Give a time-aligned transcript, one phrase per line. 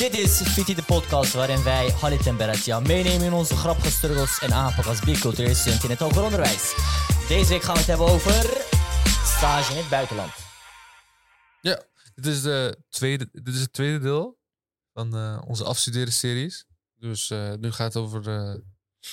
[0.00, 3.90] Dit is Fiti de podcast waarin wij Halit en Berat jou meenemen in onze grappige
[3.90, 6.74] struggles en aanpak als bicultureel student in het hoger onderwijs.
[7.28, 8.32] Deze week gaan we het hebben over
[9.24, 10.32] stage in het buitenland.
[11.60, 11.82] Ja,
[12.14, 14.38] dit is, de tweede, dit is het tweede deel
[14.92, 16.66] van eh, onze afstuderen series.
[16.96, 18.54] Dus eh, nu gaat het over eh,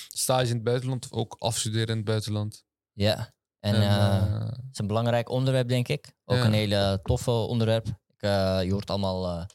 [0.08, 2.64] stage in het buitenland of ook afstuderen in het buitenland.
[2.92, 6.12] Ja, en, het is een belangrijk onderwerp, denk ik.
[6.24, 6.44] Ook Ja.
[6.44, 7.86] een hele toffe onderwerp.
[7.86, 8.20] Ik,
[8.64, 9.46] je hoort allemaal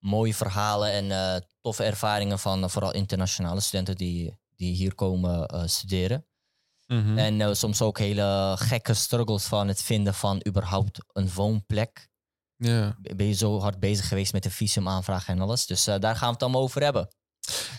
[0.00, 5.46] mooie verhalen en eh, toffe ervaringen van eh, vooral internationale studenten die, die hier komen
[5.46, 6.26] eh, studeren.
[6.86, 7.18] mhm.
[7.18, 12.08] En soms ook hele gekke struggles van het vinden van überhaupt een woonplek.
[12.56, 15.66] ja, Ben je zo hard bezig geweest met de visumaanvraag en alles.
[15.66, 17.08] Dus daar gaan we het allemaal over hebben.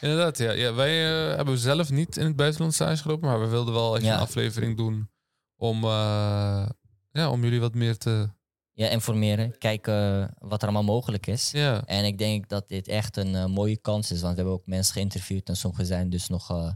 [0.02, 0.38] inderdaad.
[0.38, 0.52] Ja.
[0.52, 0.96] Ja, wij
[1.36, 4.14] hebben zelf niet in het buitenland stage gelopen, maar we wilden wel even Ja.
[4.14, 5.10] een aflevering doen
[5.56, 8.30] om, ja, om jullie wat meer te...
[8.74, 11.52] Ja, informeren, kijken wat er allemaal mogelijk is.
[11.52, 14.22] Ja, En ik denk dat dit echt een eh, mooie kans is.
[14.22, 16.72] Want we hebben ook mensen geïnterviewd en sommigen zijn dus nog eh,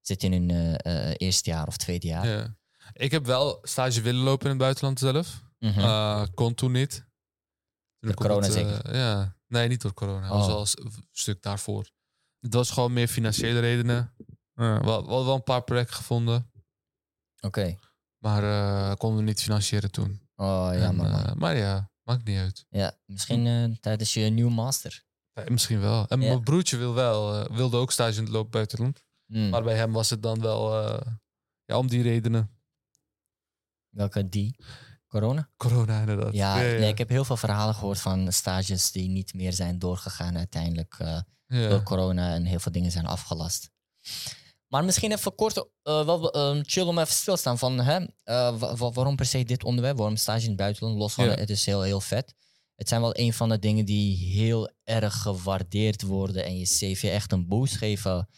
[0.00, 2.26] zitten in hun eh, eerste jaar of tweede jaar.
[2.28, 2.56] ja.
[2.92, 5.42] Ik heb wel stage willen lopen in het buitenland zelf.
[5.58, 7.06] Eh, kon toen niet.
[8.00, 8.96] Door corona het, zeker?
[8.96, 10.28] ja, nee, niet door corona.
[10.28, 10.54] Dat was Oh.
[10.54, 11.90] al een stuk daarvoor.
[12.40, 14.14] Het was gewoon meer financiële redenen.
[14.54, 16.50] We hadden wel een paar projecten gevonden,
[17.40, 17.78] Oké.
[18.18, 20.27] maar konden we niet financieren toen.
[20.40, 21.06] Oh, En, man.
[21.06, 22.66] eh, maar ja, maakt niet uit.
[22.68, 25.04] ja, misschien eh, tijdens je nieuwe master.
[25.32, 26.06] Eh, Misschien wel.
[26.08, 26.28] En Ja.
[26.28, 29.04] mijn broertje wil wel, eh, wilde ook stage in het loop buitenland.
[29.26, 29.48] Hmm.
[29.48, 30.74] Maar bij hem was het dan wel
[31.64, 32.50] ja, om die redenen.
[33.88, 34.56] Welke die?
[35.06, 35.50] Corona?
[35.56, 36.32] Corona inderdaad.
[36.32, 40.36] Ja, Nee, ik heb heel veel verhalen gehoord van stages die niet meer zijn doorgegaan
[40.36, 40.96] uiteindelijk
[41.46, 41.68] Ja.
[41.68, 43.70] door corona en heel veel dingen zijn afgelast.
[44.68, 48.76] Maar misschien even kort, eh, wel eh, chill om even stilstaan van hè, eh, wa-
[48.76, 51.34] wa- waarom per se dit onderwerp, waarom stage in het buitenland, los van Ja.
[51.34, 52.34] het is heel, heel vet.
[52.74, 57.02] Het zijn wel een van de dingen die heel erg gewaardeerd worden en je CV
[57.12, 58.28] echt een boost geven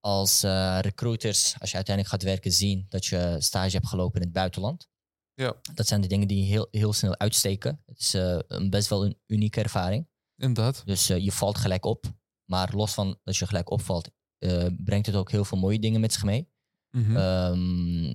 [0.00, 0.40] als
[0.80, 4.88] recruiters, als je uiteindelijk gaat werken, zien dat je stage hebt gelopen in het buitenland.
[5.34, 5.54] Ja.
[5.74, 7.82] Dat zijn de dingen die heel, heel snel uitsteken.
[7.86, 8.12] Het is
[8.46, 10.08] een best wel een unieke ervaring.
[10.36, 10.82] Inderdaad.
[10.84, 12.04] Dus je valt gelijk op.
[12.44, 16.00] Maar los van dat je gelijk opvalt, eh, brengt het ook heel veel mooie dingen
[16.00, 16.48] met zich mee.
[16.90, 17.16] Mhm.
[17.16, 18.14] Ehm,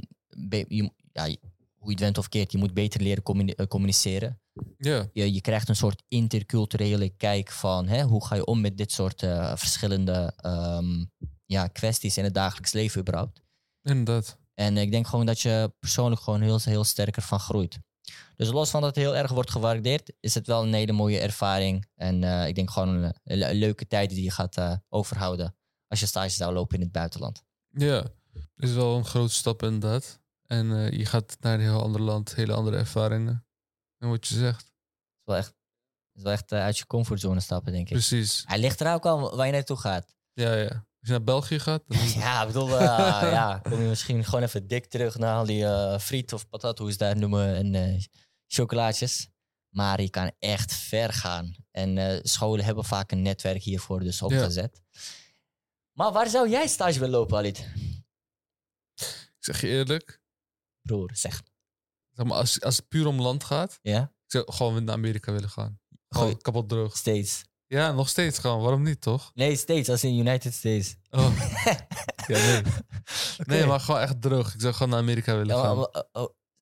[0.50, 1.40] be- je, ja, je-
[1.76, 4.40] hoe je het went of keert, je moet beter leren communi- eh, communiceren.
[5.14, 8.92] Je, je krijgt een soort interculturele kijk van hè, hoe ga je om met dit
[8.92, 11.06] soort eh, verschillende ehm,
[11.46, 13.42] ja, kwesties in het dagelijks leven überhaupt.
[13.84, 14.38] inderdaad.
[14.54, 17.80] En ik denk gewoon dat je persoonlijk gewoon heel, heel sterker van groeit.
[18.36, 21.20] Dus los van dat het heel erg wordt gewaardeerd, is het wel een hele mooie
[21.20, 21.88] ervaring.
[21.96, 25.56] En ik denk gewoon een, een le- leuke tijd die je gaat overhouden
[25.88, 27.44] als je stage zou lopen in het buitenland.
[27.70, 28.06] Ja,
[28.58, 30.20] is wel een grote stap inderdaad.
[30.46, 33.46] En eh, je gaat naar een heel ander land, hele andere ervaringen.
[33.98, 34.64] En wat je zegt.
[34.64, 34.72] Het
[35.20, 35.54] is wel echt,
[36.14, 37.94] is wel echt eh, uit je comfortzone stappen, denk ik.
[37.94, 38.44] Precies.
[38.46, 40.16] Hij ligt er ook al waar je naartoe gaat.
[40.34, 40.70] Ja, ja.
[40.70, 42.88] Als je naar België gaat, dan Ja, ik bedoel, eh,
[43.38, 46.92] ja, kom je misschien gewoon even dik terug naar al die friet of patat, hoe
[46.92, 48.00] ze daar noemen, en
[48.48, 49.30] chocolaatjes.
[49.70, 51.56] Maar je kan echt ver gaan.
[51.72, 54.82] En scholen hebben vaak een netwerk hiervoor dus opgezet.
[55.98, 57.58] Maar waar zou jij stage willen lopen, Alit?
[58.96, 60.22] ik zeg je eerlijk,
[60.82, 61.44] Broer, zeg.
[62.12, 64.02] zeg maar, als, als het puur om land gaat, Ja?
[64.02, 65.80] ik zou gewoon naar Amerika willen gaan.
[66.10, 66.42] Gewoon Goeie.
[66.42, 66.98] kapot droog.
[66.98, 67.44] Steeds.
[67.68, 68.62] Ja, nog steeds gewoon.
[68.62, 69.32] Waarom niet, toch?
[69.34, 70.96] Nee, steeds, als in United States.
[71.10, 71.40] Oh.
[72.28, 72.62] ja,
[73.38, 73.66] nee.
[73.66, 74.54] Maar gewoon echt droog.
[74.54, 75.76] Ik zou gewoon naar Amerika willen Ja, gaan.
[75.78, 76.06] wa-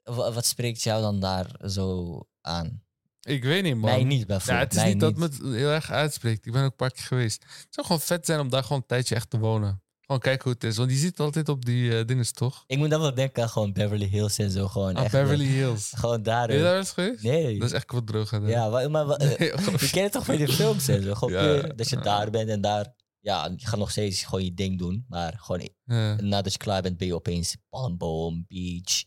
[0.03, 2.83] wa- wat spreekt jou dan daar zo aan?
[3.23, 3.89] Ik weet niet, man.
[3.89, 4.63] Mij niet, Ja, bijvoorbeeld.
[4.63, 6.45] het is Mij niet dat me het heel erg uitspreekt.
[6.45, 7.43] Ik ben ook een paar keer geweest.
[7.43, 9.81] Het zou gewoon vet zijn om daar gewoon een tijdje echt te wonen.
[10.01, 10.77] Gewoon kijken hoe het is.
[10.77, 12.63] Want je ziet het altijd op die eh dingen, toch?
[12.67, 14.67] Ik moet dan wel denken aan gewoon Beverly Hills en zo.
[14.67, 15.91] Gewoon Ah, echt, Beverly Hills.
[15.95, 16.47] Gewoon daar.
[16.47, 16.67] Ben je eh.
[16.69, 17.23] daar eens geweest?
[17.23, 17.59] Nee.
[17.59, 18.29] Dat is echt wat droog.
[18.29, 18.37] hè.
[18.37, 21.13] Ja, maar, maar, maar, eh, Nee, je kent het toch van die films en zo.
[21.13, 21.41] Gewoon Ja.
[21.61, 22.93] puur dat je daar bent en daar...
[23.19, 25.05] Ja, je gaat nog steeds gewoon je ding doen.
[25.09, 29.03] Maar gewoon Ja, nadat je klaar bent, ben je opeens palmboom, beach.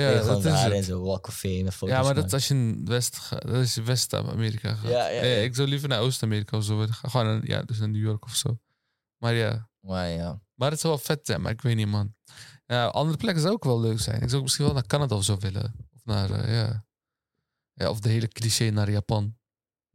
[0.00, 3.54] Ja dat is walk of fame foto's Ja, maar dat als je in West dat
[3.54, 4.90] is West-Amerika gaat.
[4.90, 5.42] Ja, ja, ja.
[5.42, 7.10] ik zou liever naar Oost-Amerika of zo willen gaan.
[7.10, 8.58] Gewoon naar, ja, dus naar New York of zo.
[9.18, 10.40] Maar ja, Maar ja.
[10.54, 12.14] maar het zou wel vet zijn, maar ik weet niet, man.
[12.66, 14.22] Ja, andere plekken zou ook wel leuk zijn.
[14.22, 15.74] Ik zou misschien wel naar Canada of zo willen.
[15.94, 16.86] Of naar, eh, ja.
[17.74, 17.90] ja.
[17.90, 19.36] Of de hele cliché naar Japan.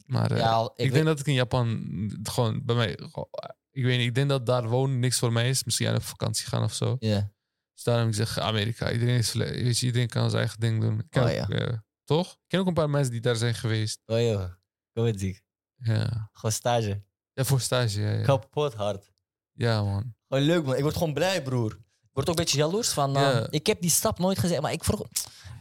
[0.05, 1.81] Maar eh, ja ik, ik, weet, denk dat ik in Japan
[2.23, 2.97] gewoon bij mij.
[3.11, 3.29] gewoon-
[3.71, 5.63] Ik weet niet, ik denk dat daar wonen niks voor mij is.
[5.63, 6.95] Misschien aan op vakantie gaan of zo.
[7.00, 7.31] ja.
[7.74, 8.92] Dus daarom ik zeg Amerika.
[8.92, 11.00] Iedereen, is, weet je, iedereen kan zijn eigen ding doen.
[11.00, 11.48] Ik ken Oh, ook, ja.
[11.48, 12.31] eh, toch?
[12.31, 14.02] Ik ken ook een paar mensen die daar zijn geweest.
[14.06, 14.52] Oh joh,
[14.94, 15.42] kom ziek.
[15.75, 17.04] Ja, Gewoon stage.
[17.34, 18.02] ja voor stage.
[18.02, 18.24] Ja, ja.
[18.24, 19.12] Kapot hard.
[19.52, 20.16] ja man.
[20.28, 21.72] Gewoon leuk man, ik word gewoon blij broer.
[22.02, 23.48] Ik word ook een beetje jaloers van, uh, Ja.
[23.50, 25.08] ik heb die stap nooit gezet, maar ik vroeg,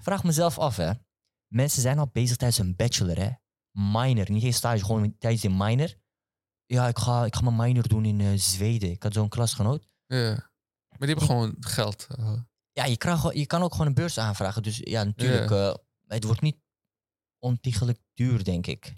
[0.01, 0.91] vraag mezelf af hè.
[1.47, 3.31] Mensen zijn al bezig tijdens een bachelor hè.
[3.71, 5.95] Minor, niet eens stage, gewoon tijdens een minor.
[6.67, 8.91] ja, ik ga, ik ga mijn minor doen in eh, Zweden.
[8.91, 9.89] Ik had zo'n klasgenoot.
[10.07, 10.51] Ja.
[11.03, 12.07] Maar die hebben gewoon geld.
[12.19, 12.33] eh.
[12.73, 14.63] Ja, je, gewoon- je kan ook gewoon een beurs aanvragen.
[14.63, 15.51] Dus ja, natuurlijk.
[15.51, 15.75] eh,
[16.07, 16.57] het wordt niet
[17.39, 18.93] ontiegelijk duur, denk ik.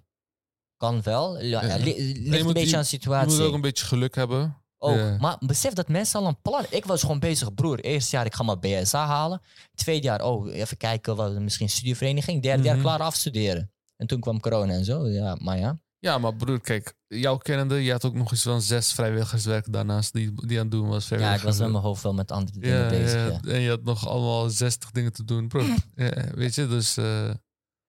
[0.76, 1.40] Kan wel.
[1.40, 1.68] Ja, Ja.
[1.76, 1.94] ja, li-
[2.28, 3.38] ligt een beetje je- aan de je situatie.
[3.38, 4.62] moet ook een beetje geluk hebben.
[4.78, 4.96] Ook.
[4.96, 5.16] Ja.
[5.20, 6.66] Maar besef dat mensen al een plan.
[6.70, 7.80] Ik was gewoon bezig, broer.
[7.80, 9.40] Eerste jaar, ik ga mijn BSA halen.
[9.74, 12.42] Tweede jaar, oh, even kijken, wat, misschien studievereniging.
[12.42, 12.84] Derde jaar, Mhm.
[12.84, 13.72] klaar afstuderen.
[13.96, 15.08] En toen kwam corona en zo.
[15.08, 15.80] Ja, maar ja.
[16.04, 20.12] Ja, maar broer, kijk, jouw kennende, je had ook nog eens van zes vrijwilligerswerk daarnaast
[20.12, 21.08] die, die aan het doen was.
[21.08, 23.14] Ja, ik was met mijn hoofd wel met andere dingen ja, bezig.
[23.28, 25.62] ja, Ja, En je had nog allemaal 60 dingen te doen, bro.
[25.94, 27.34] ja, weet je, dus eh,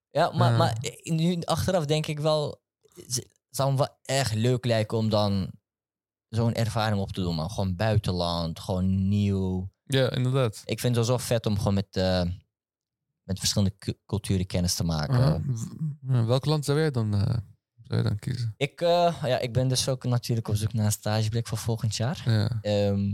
[0.09, 2.61] ja maar, maar nu achteraf denk ik wel...
[2.93, 5.51] Het zou me wel echt leuk lijken om dan
[6.27, 7.49] zo'n ervaring op te doen, man.
[7.51, 9.71] Gewoon buitenland, gewoon nieuw.
[9.83, 10.61] ja, inderdaad.
[10.65, 12.21] Ik vind het zo vet om gewoon met, eh,
[13.23, 15.45] met verschillende cu- culturen kennis te maken.
[15.47, 17.37] Uh, ja, welk land zou jij dan, eh,
[17.87, 18.53] zou je dan kiezen?
[18.57, 21.95] Ik, eh, ja, ik ben dus ook natuurlijk op zoek naar een stageplek voor volgend
[21.95, 22.21] jaar.
[22.25, 22.59] Ja.
[22.61, 23.09] Ehm,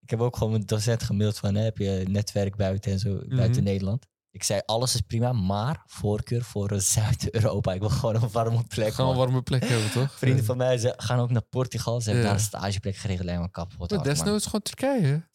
[0.00, 3.14] ik heb ook gewoon mijn docent gemaild van, hè, heb je netwerk buiten en zo,
[3.28, 3.70] buiten Mhm.
[3.70, 4.06] Nederland.
[4.30, 7.72] Ik zei, alles is prima, maar voorkeur voor Zuid-Europa.
[7.72, 8.92] Ik wil gewoon een warme plek.
[8.92, 10.12] Gewoon een warme plek hebben, toch?
[10.18, 12.00] Vrienden van mij ze gaan ook naar Portugal.
[12.00, 12.30] Ze hebben Ja.
[12.30, 13.28] daar een stageplek geregeld.
[13.28, 14.02] Ja, hard, man.
[14.02, 15.28] desnoods gewoon Turkije.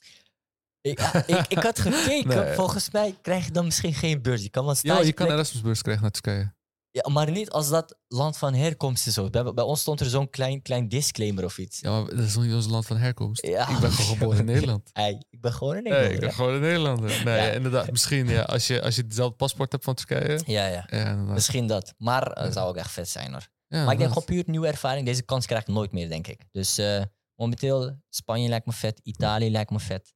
[0.81, 2.27] Ik, ik, ik had gekeken.
[2.45, 2.53] Nee.
[2.55, 4.41] Volgens mij krijg je dan misschien geen beurs.
[4.43, 6.53] Je kan wel een Ja, je kan een Erasmusbeurs krijgen naar Turkije.
[6.93, 9.17] Ja, maar niet als dat land van herkomst is.
[9.17, 9.31] Ook.
[9.31, 11.79] Bij, bij ons stond er zo'n klein, klein disclaimer of iets.
[11.79, 13.45] Ja, maar dat is nog niet ons land van herkomst.
[13.45, 13.69] Ja.
[13.69, 14.89] Ik ben gewoon geboren in Nederland.
[14.93, 16.15] Hey, ik ben gewoon een Nee, Nederlander.
[16.15, 17.21] ik ben gewoon een Nederlander.
[17.25, 17.43] Nee, Ja.
[17.45, 17.91] ja, inderdaad.
[17.97, 20.41] Misschien ja, als je, als je hetzelfde paspoort hebt van Turkije.
[20.45, 20.87] Ja, ja.
[20.89, 21.15] Ja.
[21.15, 21.93] Misschien dat.
[21.97, 22.51] Maar het Ja.
[22.51, 23.47] zou ook echt vet zijn hoor.
[23.67, 25.05] Maar ik denk gewoon puur nieuwe ervaring.
[25.05, 26.41] Deze kans krijg ik nooit meer, denk ik.
[26.51, 27.01] Dus eh,
[27.35, 28.99] momenteel, Spanje lijkt me vet.
[29.03, 30.13] Italië lijkt me vet.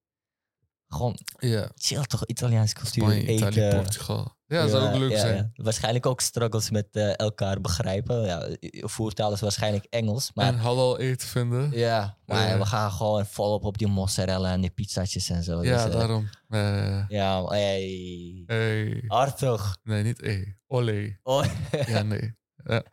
[0.88, 3.04] Gewoon Ja, chill toch, Italiaanse cultuur.
[3.04, 3.48] Spanje, eten.
[3.52, 4.34] Italië, Portugal.
[4.48, 5.36] Ja, dat zou ook leuk ja, zijn.
[5.54, 5.64] ja.
[5.64, 8.22] Waarschijnlijk ook struggles met eh, elkaar begrijpen.
[8.26, 8.48] Ja,
[8.88, 10.32] voertaal is waarschijnlijk Engels.
[10.34, 11.72] Maar En halal eten vinden.
[11.72, 12.58] Ja, ja, maar Ja.
[12.58, 15.62] we gaan gewoon volop op die mozzarella en die pizzaatjes en zo.
[15.62, 16.30] Dus, eh, daarom.
[16.50, 18.44] Eh, Ja, maar hey.
[18.46, 19.04] hey.
[19.08, 19.78] Hard toch?
[19.84, 20.44] Nee, niet e.
[20.68, 21.20] Olé.
[21.24, 21.46] Oh.
[21.88, 22.36] Ja, nee.
[22.66, 22.84] Ja.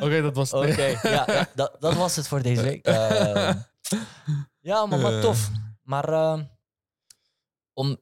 [0.00, 0.96] Oké, dat was Oké, nee.
[1.02, 2.84] ja, ja, dat, dat was het voor deze week.
[2.86, 3.54] Ehm,
[4.60, 5.20] ja, maar, maar Eh.
[5.20, 5.50] tof.
[5.82, 6.44] Maar ehm,
[7.76, 7.96] om,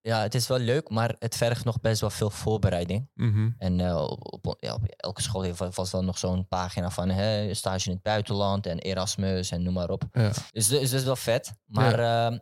[0.00, 3.08] ja, het is wel leuk, maar het vergt nog best wel veel voorbereiding.
[3.14, 3.50] Mhm.
[3.58, 7.08] En eh, op, op, ja, op elke school heeft vast wel nog zo'n pagina van
[7.08, 10.02] hè, stage in het buitenland en Erasmus en noem maar op.
[10.12, 10.32] Ja.
[10.50, 11.52] Dus dat is dus wel vet.
[11.64, 12.38] Maar ehm,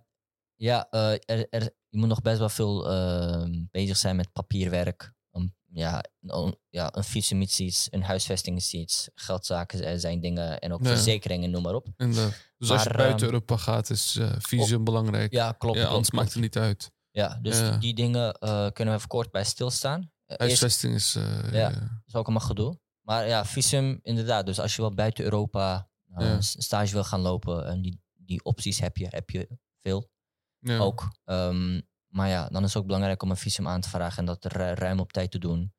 [0.54, 5.12] ja, eh, er, er, je moet nog best wel veel ehm, bezig zijn met papierwerk.
[5.38, 10.58] Om, ja, een, ja, een visum is iets, een huisvesting is iets, geldzaken zijn dingen
[10.60, 10.88] en ook Ja.
[10.88, 11.86] verzekeringen, noem maar op.
[11.96, 12.46] Inderdaad.
[12.58, 15.32] Dus als je buiten ehm, Europa gaat, is eh visum belangrijk.
[15.32, 15.58] Ja, Ja, klopt.
[15.76, 16.12] klopt, anders klopt.
[16.24, 16.90] maakt het niet uit.
[17.10, 17.76] Ja, dus Ja.
[17.76, 20.00] die dingen eh, kunnen we even kort bij stilstaan.
[20.00, 21.12] Eh, eerst Huisvesting is...
[21.12, 21.58] Ja.
[21.58, 22.02] ja.
[22.06, 22.78] is ook allemaal gedoe.
[23.00, 24.46] Maar ja, visum inderdaad.
[24.46, 26.16] Dus als je wel buiten Europa Ja.
[26.30, 29.48] een stage wil gaan lopen, en die, die opties heb je, heb je
[29.80, 30.10] veel.
[30.58, 30.78] Ja.
[30.78, 31.08] ook.
[31.24, 34.24] Ehm, maar ja, dan is het ook belangrijk om een visum aan te vragen en
[34.24, 35.72] dat ru- ruim op tijd te doen.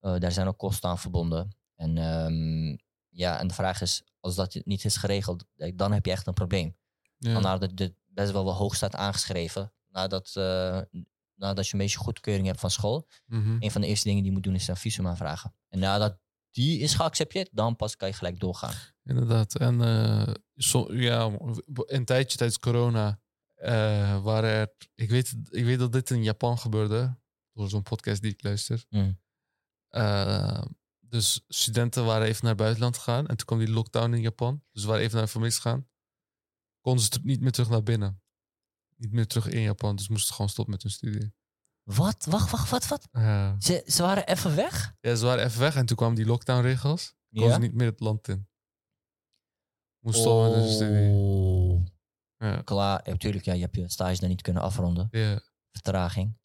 [0.00, 1.56] Eh, daar zijn ook kosten aan verbonden.
[1.74, 2.76] En ehm,
[3.08, 6.26] ja, en de vraag is, als dat niet is geregeld, eh, dan heb je echt
[6.26, 6.76] een probleem.
[7.18, 7.32] Ja.
[7.32, 9.72] Vandaar dat dit best wel wel hoog staat aangeschreven.
[9.88, 10.80] Nadat, eh,
[11.34, 13.08] nadat je een beetje goedkeuring hebt van school.
[13.26, 13.56] Mhm.
[13.60, 15.54] Een van de eerste dingen die je moet doen is een visum aanvragen.
[15.68, 16.18] En nadat
[16.50, 18.74] die is geaccepteerd, dan pas kan je gelijk doorgaan.
[19.04, 19.54] Inderdaad.
[19.54, 21.30] En eh, zo, ja,
[21.74, 23.20] een tijdje tijdens corona
[23.54, 24.74] eh, waren er...
[24.94, 27.18] Ik weet, ik weet dat dit in Japan gebeurde.
[27.52, 28.84] Door zo'n podcast die ik luister.
[28.88, 29.20] Mm.
[29.88, 30.64] Eh,
[31.00, 33.26] dus studenten waren even naar het buitenland gegaan.
[33.26, 34.62] En toen kwam die lockdown in Japan.
[34.72, 35.88] Dus ze waren even naar de familie gegaan.
[36.80, 38.22] Konden ze niet meer terug naar binnen.
[38.96, 39.96] Niet meer terug in Japan.
[39.96, 41.34] Dus moesten gewoon stoppen met hun studie.
[41.82, 42.24] Wat?
[42.24, 43.08] Wacht, wacht, wat, wat?
[43.12, 43.60] Ja.
[43.60, 44.94] Ze, ze waren even weg?
[45.00, 45.76] ja, ze waren even weg.
[45.76, 47.14] En toen kwamen die lockdown-regels.
[47.32, 48.48] Konden ze niet meer het land in.
[49.98, 51.92] Moesten stoppen met hun studie.
[52.36, 52.62] Ja.
[52.62, 55.08] Klaar, natuurlijk, ja, je hebt je stage dan niet kunnen afronden.
[55.10, 55.40] Ja.
[55.70, 56.38] Vertraging.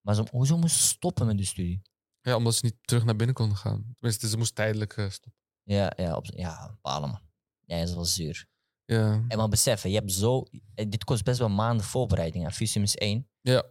[0.00, 1.82] Maar ze, hoezo moesten ze stoppen met de studie?
[2.22, 3.94] ja, omdat ze niet terug naar binnen konden gaan.
[3.98, 5.40] Tenminste, ze moesten tijdelijk eh, stoppen.
[5.62, 7.20] Ja, ja, op, ja balen man.
[7.64, 8.46] Ja, dat is wel zuur.
[8.84, 9.24] Ja.
[9.28, 10.42] En maar beseffen, je hebt zo...
[10.74, 12.44] eh, Dit kost best wel maanden voorbereiding.
[12.44, 13.28] Ja, visum is één.
[13.40, 13.64] Ja.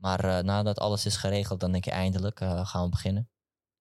[0.00, 3.28] Maar eh, nadat alles is geregeld, dan denk je eindelijk, gaan we beginnen.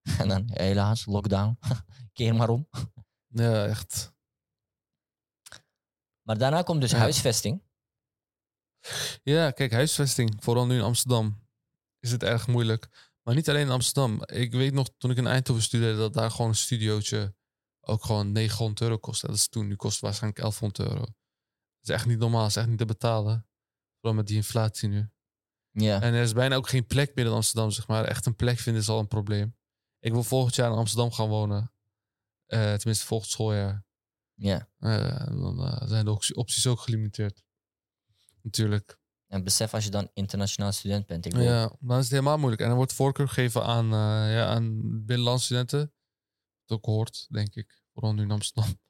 [0.19, 1.57] En dan helaas, lockdown.
[2.13, 2.67] Keer maar om.
[3.27, 4.12] Ja, echt.
[6.23, 6.97] Maar daarna komt dus Ja.
[6.97, 7.61] huisvesting.
[9.23, 11.47] Ja, kijk, huisvesting, vooral nu in Amsterdam,
[11.99, 13.11] is het erg moeilijk.
[13.21, 14.21] Maar niet alleen in Amsterdam.
[14.25, 17.35] Ik weet nog, toen ik in Eindhoven studeerde, dat daar gewoon een studiootje
[17.81, 19.27] ook gewoon 900 euro kostte.
[19.27, 20.99] Dat is toen, nu kost het waarschijnlijk 1100 euro.
[21.05, 21.15] Dat
[21.81, 23.47] is echt niet normaal, dat is echt niet te betalen.
[23.99, 25.09] Vooral met die inflatie nu.
[25.71, 26.01] Ja.
[26.01, 28.05] En er is bijna ook geen plek meer in Amsterdam, zeg maar.
[28.05, 29.55] Echt een plek vinden is al een probleem.
[29.99, 31.71] Ik wil volgend jaar in Amsterdam gaan wonen.
[32.45, 33.85] Eh, tenminste, volgend schooljaar.
[34.35, 34.69] Ja.
[34.79, 37.43] Eh, dan eh, zijn de op- opties ook gelimiteerd.
[38.41, 38.97] Natuurlijk.
[39.27, 41.25] En besef als je dan internationaal student bent.
[41.25, 42.61] Ik Ja, dan is het helemaal moeilijk.
[42.61, 45.93] En er wordt voorkeur gegeven aan, eh ja, aan binnenlandse studenten.
[46.65, 47.81] Dat ook hoort, denk ik.
[47.93, 48.79] Vooral nu in Amsterdam.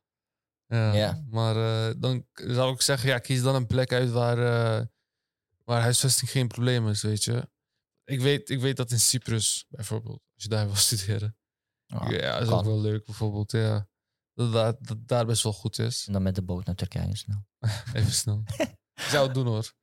[0.68, 1.24] Ja, Ja.
[1.30, 1.54] Maar
[2.00, 4.38] dan zou ik zeggen, ja, kies dan een plek uit waar,
[5.64, 7.50] waar huisvesting geen probleem is, weet je.
[8.04, 11.38] Ik weet, ik weet dat in Cyprus, bijvoorbeeld, als je daar wil studeren.
[11.88, 12.58] ah, ja, is kan.
[12.60, 13.88] ook wel leuk, bijvoorbeeld, ja.
[14.34, 16.04] Dat, daar- dat daar best wel goed is.
[16.08, 17.46] En dan met de boot naar Turkije snel.
[17.94, 18.44] Even snel.
[18.96, 19.74] Ik zou het doen hoor.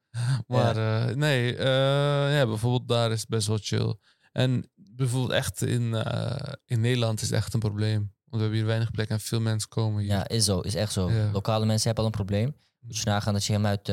[0.46, 3.94] Maar eh, nee, eh, ja, bijvoorbeeld daar is het best wel chill.
[4.32, 7.98] En bijvoorbeeld echt in, eh, in Nederland is het echt een probleem.
[7.98, 10.10] Want we hebben hier weinig plek en veel mensen komen hier.
[10.10, 10.60] Ja, is zo.
[10.60, 11.10] Is echt zo.
[11.10, 11.30] Ja.
[11.32, 12.56] Lokale mensen hebben al een probleem.
[12.80, 13.86] Moet je nagaan dat je helemaal uit...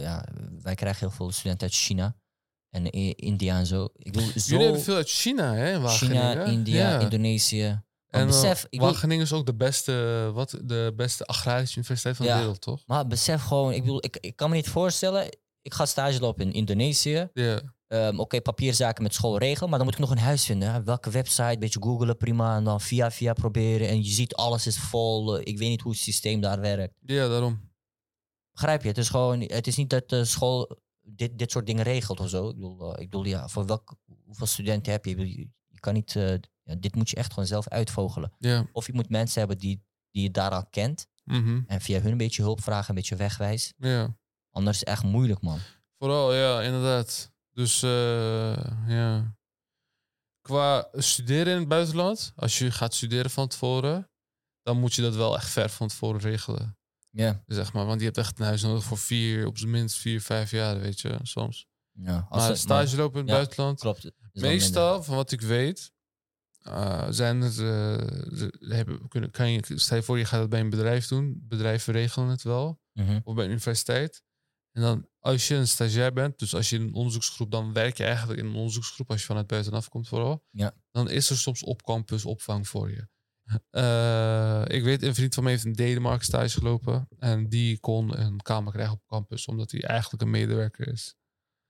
[0.00, 0.24] ja,
[0.62, 2.16] wij krijgen heel veel studenten uit China.
[2.70, 3.88] En India en zo.
[3.96, 4.40] Ik bedoel, zo...
[4.44, 5.80] Jullie hebben veel uit China, hè?
[5.80, 6.30] Wageningen.
[6.30, 6.98] China, India.
[6.98, 7.82] Indonesië.
[8.20, 12.16] En besef, eh, ik bedoel- Wageningen is ook de beste, wat, de beste agrarische universiteit
[12.16, 12.32] van Ja.
[12.34, 12.82] de wereld, toch?
[12.86, 15.36] Maar besef gewoon, ik bedoel, ik, ik kan me niet voorstellen.
[15.62, 17.28] Ik ga stage lopen in Indonesië.
[17.86, 20.72] Ehm, Oké, papierzaken met school regelen, maar dan moet ik nog een huis vinden.
[20.72, 20.82] hè.
[20.82, 22.56] Welke website, beetje googelen, prima.
[22.56, 23.88] En dan via via proberen.
[23.88, 25.36] En je ziet, alles is vol.
[25.38, 26.94] Eh, Ik weet niet hoe het systeem daar werkt.
[27.00, 27.72] ja daarom.
[28.52, 28.88] Begrijp je?
[28.88, 32.28] Het is gewoon, het is niet dat de school dit, dit soort dingen regelt of
[32.28, 32.48] zo.
[32.48, 33.94] Ik bedoel, eh, ik bedoel ja, voor welk,
[34.24, 35.16] hoeveel studenten heb je?
[35.18, 38.32] Je, je kan niet, eh, ja, dit moet je echt gewoon zelf uitvogelen.
[38.38, 38.66] Ja.
[38.72, 41.06] Of je moet mensen hebben die, die je daar al kent.
[41.24, 41.60] Mhm.
[41.66, 43.72] En via hun een beetje hulp vragen, een beetje wegwijs.
[43.76, 44.16] ja.
[44.50, 45.58] Anders is het echt moeilijk, man.
[45.98, 47.32] Vooral, ja, inderdaad.
[47.50, 48.56] Dus eh,
[48.86, 49.36] ja.
[50.40, 54.10] Qua studeren in het buitenland, als je gaat studeren van tevoren,
[54.62, 56.78] dan moet je dat wel echt ver van tevoren regelen.
[57.10, 57.42] Ja.
[57.46, 60.20] Zeg maar, want je hebt echt een huis nodig voor vier, op zijn minst vier,
[60.20, 61.66] vijf jaar, weet je, soms.
[61.92, 64.10] ja als Maar stage lopen in het ja, buitenland, Klopt.
[64.32, 65.92] meestal, van wat ik weet,
[66.64, 70.60] eh, zijn eh, ze hebben, kunnen, kan je, stel je voor, je gaat het bij
[70.60, 72.82] een bedrijf doen, bedrijven regelen het wel.
[72.92, 73.20] Mhm.
[73.24, 74.22] of bij een universiteit.
[74.72, 77.96] En dan als je een stagiair bent, dus als je in een onderzoeksgroep, dan werk
[77.96, 80.44] je eigenlijk in een onderzoeksgroep als je vanuit buitenaf komt vooral.
[80.50, 80.74] Ja.
[80.90, 83.08] Dan is er soms op campus opvang voor je.
[83.70, 87.08] Eh, ik weet, een vriend van mij heeft in Denemarken stage gelopen.
[87.18, 91.16] En die kon een kamer krijgen op campus, omdat hij eigenlijk een medewerker is.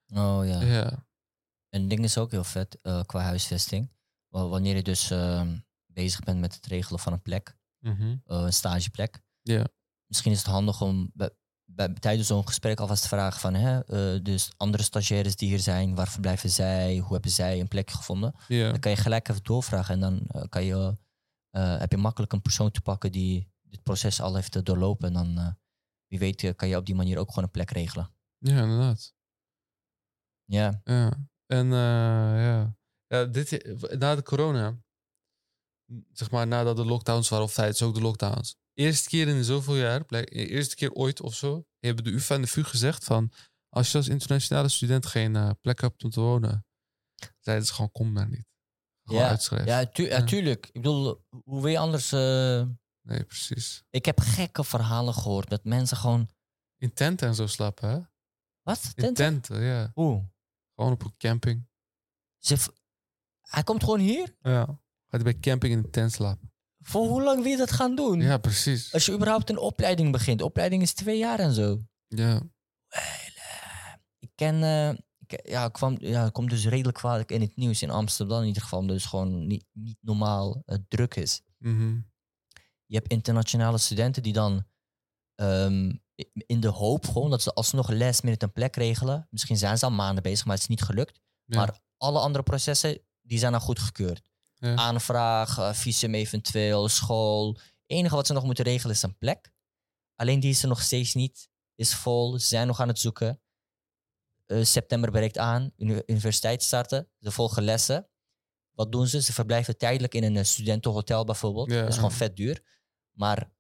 [0.07, 0.63] Oh ja.
[0.63, 1.07] Ja,
[1.69, 3.93] En het ding is ook heel vet qua huisvesting.
[4.35, 8.03] Wa- Wanneer je dus ehm, bezig bent met het regelen van een plek, Mhm.
[8.03, 9.23] eh, een stageplek.
[9.43, 9.67] Ja.
[10.07, 11.31] Misschien is het handig om bij,
[11.65, 15.59] bij, tijdens zo'n gesprek alvast te vragen van, hè, eh, dus andere stagiaires die hier
[15.59, 18.35] zijn, waar verblijven zij, hoe hebben zij een plek gevonden?
[18.49, 18.71] ja.
[18.71, 20.97] Dan kan je gelijk even doorvragen en dan eh, kan je,
[21.51, 25.07] heb je makkelijk een persoon te pakken die dit proces al heeft doorlopen.
[25.17, 25.57] En dan,
[26.07, 28.11] wie weet, kan je op die manier ook gewoon een plek regelen.
[28.39, 29.15] ja, inderdaad.
[30.45, 31.13] Ja, Ja.
[31.47, 32.77] En ja.
[33.15, 33.51] Ja dit,
[33.99, 34.79] na de corona,
[36.13, 38.57] zeg maar nadat de lockdowns waren, of tijdens ook de lockdowns.
[38.75, 42.41] Eerste keer in zoveel jaar, blijk- eerste keer ooit of zo, hebben de UvA en
[42.41, 43.33] de VU gezegd van,
[43.69, 46.67] als je als internationale student geen eh, plek hebt om te wonen,
[47.41, 48.45] zeiden ze gewoon, kom maar niet.
[49.05, 49.29] Gewoon Ja.
[49.29, 49.69] uitschrijven.
[49.69, 50.67] ja, tu- ja, tuurlijk.
[50.67, 52.13] Ik bedoel, hoe wil je anders...
[52.13, 52.67] eh,
[53.07, 53.83] Nee, precies.
[53.91, 56.29] Ik heb gekke verhalen gehoord dat mensen gewoon...
[56.77, 57.99] In tenten en zo slapen, hè?
[58.63, 58.83] Wat?
[58.85, 59.15] In Tenten?
[59.15, 59.91] tenten, ja.
[59.95, 60.31] Hoe?
[60.75, 61.67] Gewoon op een camping.
[62.39, 62.57] Ze
[63.51, 64.37] Hij komt gewoon hier?
[64.43, 64.65] Ja.
[64.65, 66.53] Gaat hij bij camping in een tent slapen?
[66.79, 68.21] Voor hoe lang wil je dat gaan doen?
[68.21, 68.93] Ja, precies.
[68.93, 70.43] Als je überhaupt een opleiding begint.
[70.43, 71.81] Opleiding is twee jaar en zo.
[72.09, 72.43] Ja.
[74.19, 74.63] Ik ken...
[74.63, 74.89] eh,
[75.27, 78.47] ik, ja, ik kwam, ja, komt dus redelijk vaak in het nieuws in Amsterdam in
[78.47, 78.79] ieder geval.
[78.79, 81.43] Omdat het gewoon niet, niet normaal eh, druk is.
[81.59, 81.99] Mhm.
[82.87, 84.67] Je hebt internationale studenten die dan
[85.35, 85.93] ehm,
[86.47, 89.27] in de hoop gewoon dat ze alsnog last minute een plek regelen.
[89.31, 91.21] Misschien zijn ze al maanden bezig, maar het is niet gelukt.
[91.45, 91.57] Ja.
[91.59, 94.31] Maar alle andere processen, die zijn al goedgekeurd.
[94.55, 94.75] Ja.
[94.75, 97.55] Aanvraag, visum eventueel, school.
[97.55, 99.53] Het enige wat ze nog moeten regelen is een plek.
[100.17, 101.49] Alleen die is er nog steeds niet.
[101.75, 103.41] Is vol, ze zijn nog aan het zoeken.
[104.47, 108.09] Eh, september breekt aan, uni- universiteit starten, ze volgen lessen.
[108.71, 109.23] Wat doen ze?
[109.23, 111.71] Ze verblijven tijdelijk in een eh, studentenhotel bijvoorbeeld.
[111.71, 111.81] Ja.
[111.81, 112.63] Dat is gewoon vet duur.
[113.13, 113.51] Maar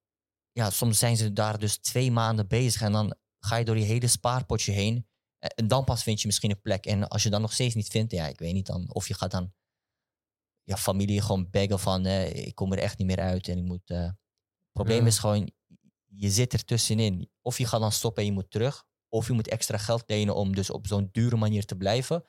[0.52, 3.85] ja, soms zijn ze daar dus twee maanden bezig en dan ga je door je
[3.85, 5.06] hele spaarpotje heen.
[5.45, 6.87] Eh, En dan pas vind je misschien een plek.
[6.87, 8.95] En als je dan nog steeds niet vindt, ja, ik weet niet dan.
[8.95, 9.53] Of je gaat dan
[10.63, 13.65] ja, familie gewoon baggen van eh, ik kom er echt niet meer uit en ik
[13.65, 13.91] moet.
[13.91, 13.99] eh.
[14.05, 15.07] Het probleem Ja.
[15.07, 15.51] is gewoon,
[16.05, 17.31] je zit er tussenin.
[17.43, 18.85] Of je gaat dan stoppen en je moet terug.
[19.09, 22.25] Of je moet extra geld lenen om dus op zo'n dure manier te blijven.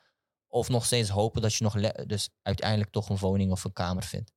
[0.46, 1.74] Of nog steeds hopen dat je nog
[2.06, 4.32] dus uiteindelijk toch een woning of een kamer vindt.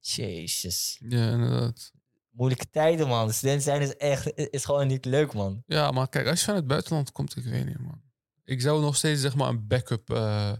[0.00, 1.00] Jezus.
[1.08, 1.92] Ja, inderdaad.
[2.30, 3.32] Moeilijke tijden, man.
[3.32, 5.62] Student zijn is echt is gewoon niet leuk, man.
[5.66, 8.02] Ja, maar kijk, als je van het buitenland komt, ik weet niet, man.
[8.44, 10.52] Ik zou nog steeds zeg maar een backup, eh,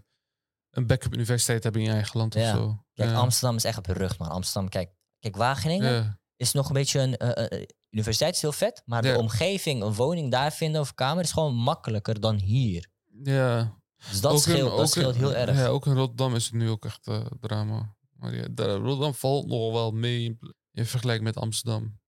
[0.71, 2.41] een backup universiteit hebben in je eigen land Ja.
[2.53, 2.83] of zo.
[2.95, 3.17] Kijk, ja.
[3.17, 4.29] Amsterdam is echt berucht, man.
[4.29, 6.19] Amsterdam, kijk, kijk Wageningen Ja.
[6.37, 7.17] is nog een beetje een...
[7.17, 11.23] eh, eh, universiteit is heel vet, maar de omgeving, een woning daar vinden of kamer
[11.23, 12.89] is gewoon makkelijker dan hier.
[13.23, 13.77] ja.
[14.11, 15.57] Dus dat Ook in- scheelt, ook dat in- scheelt heel erg.
[15.57, 17.11] Ja, ook in Rotterdam is het nu ook echt
[17.41, 17.97] drama.
[18.13, 20.39] Maar ja, Rotterdam valt nog wel mee
[20.79, 21.99] in, in vergelijking met Amsterdam.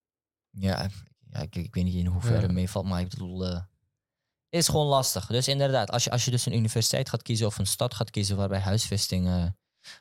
[0.50, 0.91] Ja,
[1.31, 2.43] ja ik, ik weet niet in hoeverre Ja.
[2.43, 3.62] het meevalt, maar ik bedoel, eh,
[4.49, 5.27] is gewoon lastig.
[5.27, 8.11] Dus inderdaad, als je, als je dus een universiteit gaat kiezen of een stad gaat
[8.11, 9.47] kiezen waarbij huisvesting eh,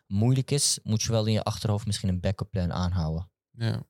[0.08, 3.32] moeilijk is, moet je wel in je achterhoofd misschien een backup plan aanhouden.
[3.52, 3.84] Ja.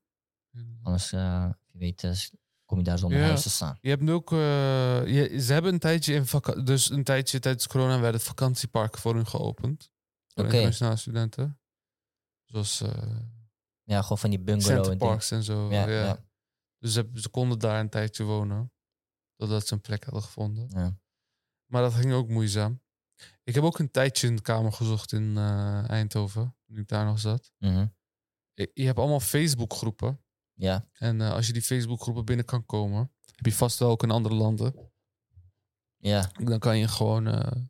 [0.82, 2.32] Anders, eh, wie weet,
[2.66, 3.26] kom je daar zonder Ja.
[3.26, 3.78] huis te staan.
[3.82, 4.30] Je hebt nu ook...
[4.30, 9.16] je, ze hebben een tijdje in vaka- Dus een tijdje tijdens corona werden vakantieparken voor
[9.16, 9.90] hun geopend.
[10.28, 10.54] Voor Oké.
[10.54, 11.60] internationale studenten.
[12.46, 12.82] Zoals
[13.90, 14.84] Ja, gewoon van die bungalow en.
[14.86, 15.72] Centerparks en zo.
[15.72, 16.26] Ja, Ja, ja.
[16.78, 18.72] Dus ze, ze konden daar een tijdje wonen.
[19.36, 20.70] Totdat ze een plek hadden gevonden.
[20.70, 21.00] Ja.
[21.66, 22.82] Maar dat ging ook moeizaam.
[23.44, 26.56] Ik heb ook een tijdje een kamer gezocht in eh, Eindhoven.
[26.66, 27.52] Toen ik daar nog zat.
[27.58, 27.88] Mhm.
[28.54, 30.24] Je, je hebt allemaal Facebookgroepen.
[30.54, 33.12] Ja, En eh, als je die Facebookgroepen binnen kan komen...
[33.36, 34.92] heb je vast wel ook in andere landen.
[35.98, 36.32] ja.
[36.44, 37.28] Dan kan je gewoon...
[37.28, 37.62] eh,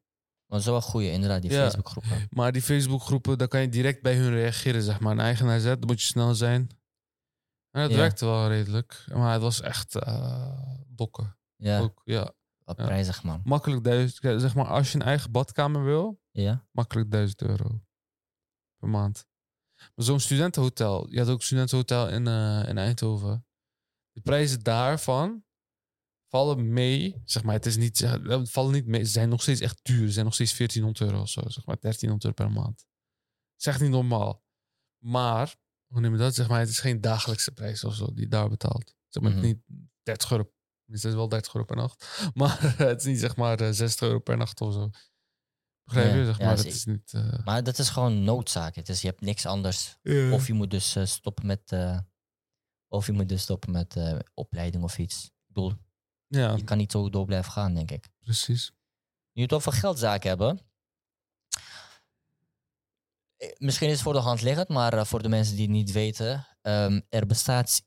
[0.49, 1.63] Maar dat is wel een goeie, inderdaad, die Ja.
[1.63, 2.27] Facebookgroepen.
[2.29, 5.11] maar die Facebookgroepen, dan kan je direct bij hun reageren, zeg maar.
[5.11, 6.69] Een eigenaar zet, dan moet je snel zijn.
[7.71, 7.97] En dat Ja.
[7.97, 9.05] werkte wel redelijk.
[9.13, 11.37] Maar het was echt eh dokken.
[11.55, 12.33] Ja, Ook, ja.
[12.63, 12.85] wat ja.
[12.85, 13.41] prijzig, man.
[13.43, 14.41] Makkelijk duizend...
[14.41, 16.21] Zeg maar, als je een eigen badkamer wil...
[16.31, 17.81] Ja, makkelijk 1000 euro
[18.77, 19.25] per maand.
[19.95, 23.45] Maar zo'n studentenhotel, je had ook een studentenhotel in, eh, in Eindhoven.
[24.11, 25.43] De prijzen daarvan
[26.29, 29.61] vallen mee, zeg maar, het is niet, eh, vallen niet mee, ze zijn nog steeds
[29.61, 30.05] echt duur.
[30.07, 32.77] Ze zijn nog steeds 1400 euro of zo, zeg maar, 1300 euro per maand.
[32.77, 34.43] Dat is echt niet normaal.
[35.03, 35.55] Maar,
[35.85, 36.35] hoe noem je dat?
[36.35, 38.95] Zeg maar, het is geen dagelijkse prijs of zo die je daar betaalt.
[39.07, 39.41] Zeg maar, Mhm.
[39.41, 39.57] niet
[40.03, 40.51] 30 euro.
[40.85, 42.19] Het is wel 30 euro per nacht.
[42.33, 44.89] Maar het is niet zeg maar eh, 60 euro per nacht of zo.
[45.83, 46.19] Begrijp je?
[46.19, 47.13] Ja, Zeg maar, dus het ik- is niet...
[47.13, 48.75] eh, maar dat is gewoon noodzaak.
[48.75, 49.97] Het is, je hebt niks anders.
[50.31, 51.71] Of je moet dus eh, stoppen met...
[51.71, 51.99] eh,
[52.87, 55.25] of je moet dus stoppen met eh, opleiding of iets.
[55.25, 55.73] Ik bedoel,
[56.31, 58.09] Ja, je kan niet zo door blijven gaan, denk ik.
[58.23, 58.71] precies.
[59.33, 60.59] Nu het over geldzaken hebben.
[63.37, 65.75] eh, Misschien is het voor de hand liggend, maar eh, voor de mensen die het
[65.75, 66.47] niet weten.
[66.61, 67.81] ehm, er, bestaat,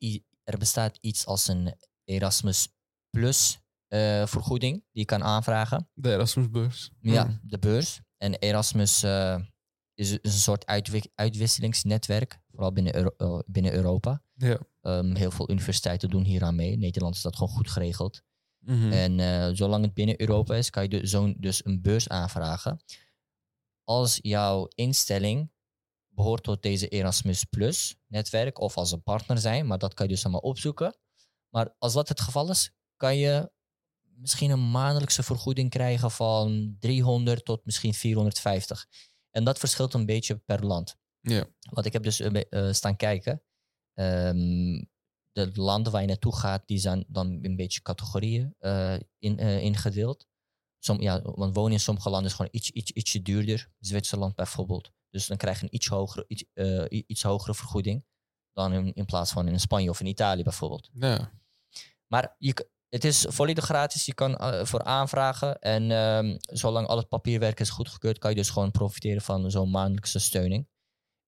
[0.45, 1.75] er bestaat iets als een
[2.05, 2.69] Erasmus
[3.11, 5.89] Plus eh, vergoeding die je kan aanvragen.
[5.95, 6.91] De Erasmusbeurs.
[7.01, 8.01] Ja, de beurs.
[8.17, 9.03] En Erasmus
[9.95, 14.23] is, is een soort uitwi- uitwisselingsnetwerk, vooral binnen, Euro- binnen Europa.
[14.35, 14.59] Ja.
[14.81, 16.71] Ehm, heel veel universiteiten doen hier aan mee.
[16.73, 18.23] In Nederland is dat gewoon goed geregeld.
[18.65, 18.93] Mhm.
[18.93, 22.83] En eh, zolang het binnen Europa is, kan je dus, zo'n, dus een beurs aanvragen.
[23.85, 25.51] Als jouw instelling
[26.09, 30.13] behoort tot deze Erasmus Plus netwerk of als een partner zijn, maar dat kan je
[30.13, 30.97] dus allemaal opzoeken.
[31.49, 33.51] Maar als dat het geval is, kan je
[34.17, 38.87] misschien een maandelijkse vergoeding krijgen van 300 tot misschien 450.
[39.31, 40.97] En dat verschilt een beetje per land.
[41.21, 41.47] Ja.
[41.71, 43.43] Want ik heb dus eh, staan kijken.
[43.95, 44.83] Ehm,
[45.33, 49.63] de landen waar je naartoe gaat, die zijn dan een beetje categorieën eh, in, eh,
[49.63, 50.27] ingedeeld.
[50.79, 53.69] Som, ja, want wonen in sommige landen is gewoon iets, iets, ietsje duurder.
[53.79, 54.91] Zwitserland bijvoorbeeld.
[55.11, 58.05] Dus dan krijg je een iets hogere, iets, eh, iets hogere vergoeding
[58.53, 60.91] dan in, in plaats van in Spanje of in Italië bijvoorbeeld.
[60.93, 61.41] ja.
[62.07, 64.07] Maar je, het is volledig gratis.
[64.07, 65.59] Je kan voor aanvragen.
[65.59, 69.71] En ehm, zolang al het papierwerk is goedgekeurd, kan je dus gewoon profiteren van zo'n
[69.71, 70.69] maandelijkse steuning.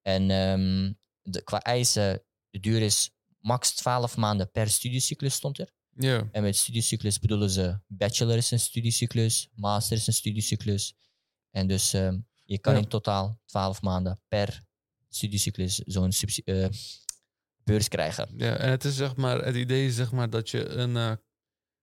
[0.02, 3.10] En ehm, de, qua eisen, de duur is
[3.44, 5.72] max 12 maanden per studiecyclus stond er.
[5.96, 6.28] Ja.
[6.32, 10.94] En met studiecyclus bedoelen ze bachelor is een studiecyclus, master is een studiecyclus.
[11.50, 12.78] En dus ehm, je kan Ja.
[12.78, 14.64] in totaal 12 maanden per
[15.08, 16.10] studiecyclus zo'n
[16.44, 16.68] eh,
[17.64, 18.34] beurs krijgen.
[18.36, 18.56] ja.
[18.56, 21.12] En het is zeg maar, het idee is zeg maar dat je een, eh,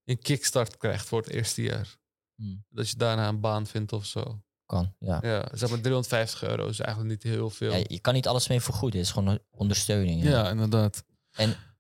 [0.06, 1.97] een kickstart krijgt voor het eerste jaar.
[2.36, 2.65] Hmm.
[2.69, 4.41] Dat je daarna een baan vindt of zo.
[4.65, 5.19] Kan, ja.
[5.21, 7.74] Ja, zeg maar 350 euro is eigenlijk niet heel veel.
[7.76, 10.24] Ja, je kan niet alles mee vergoeden, het is gewoon ondersteuning.
[10.24, 11.04] Ja, inderdaad.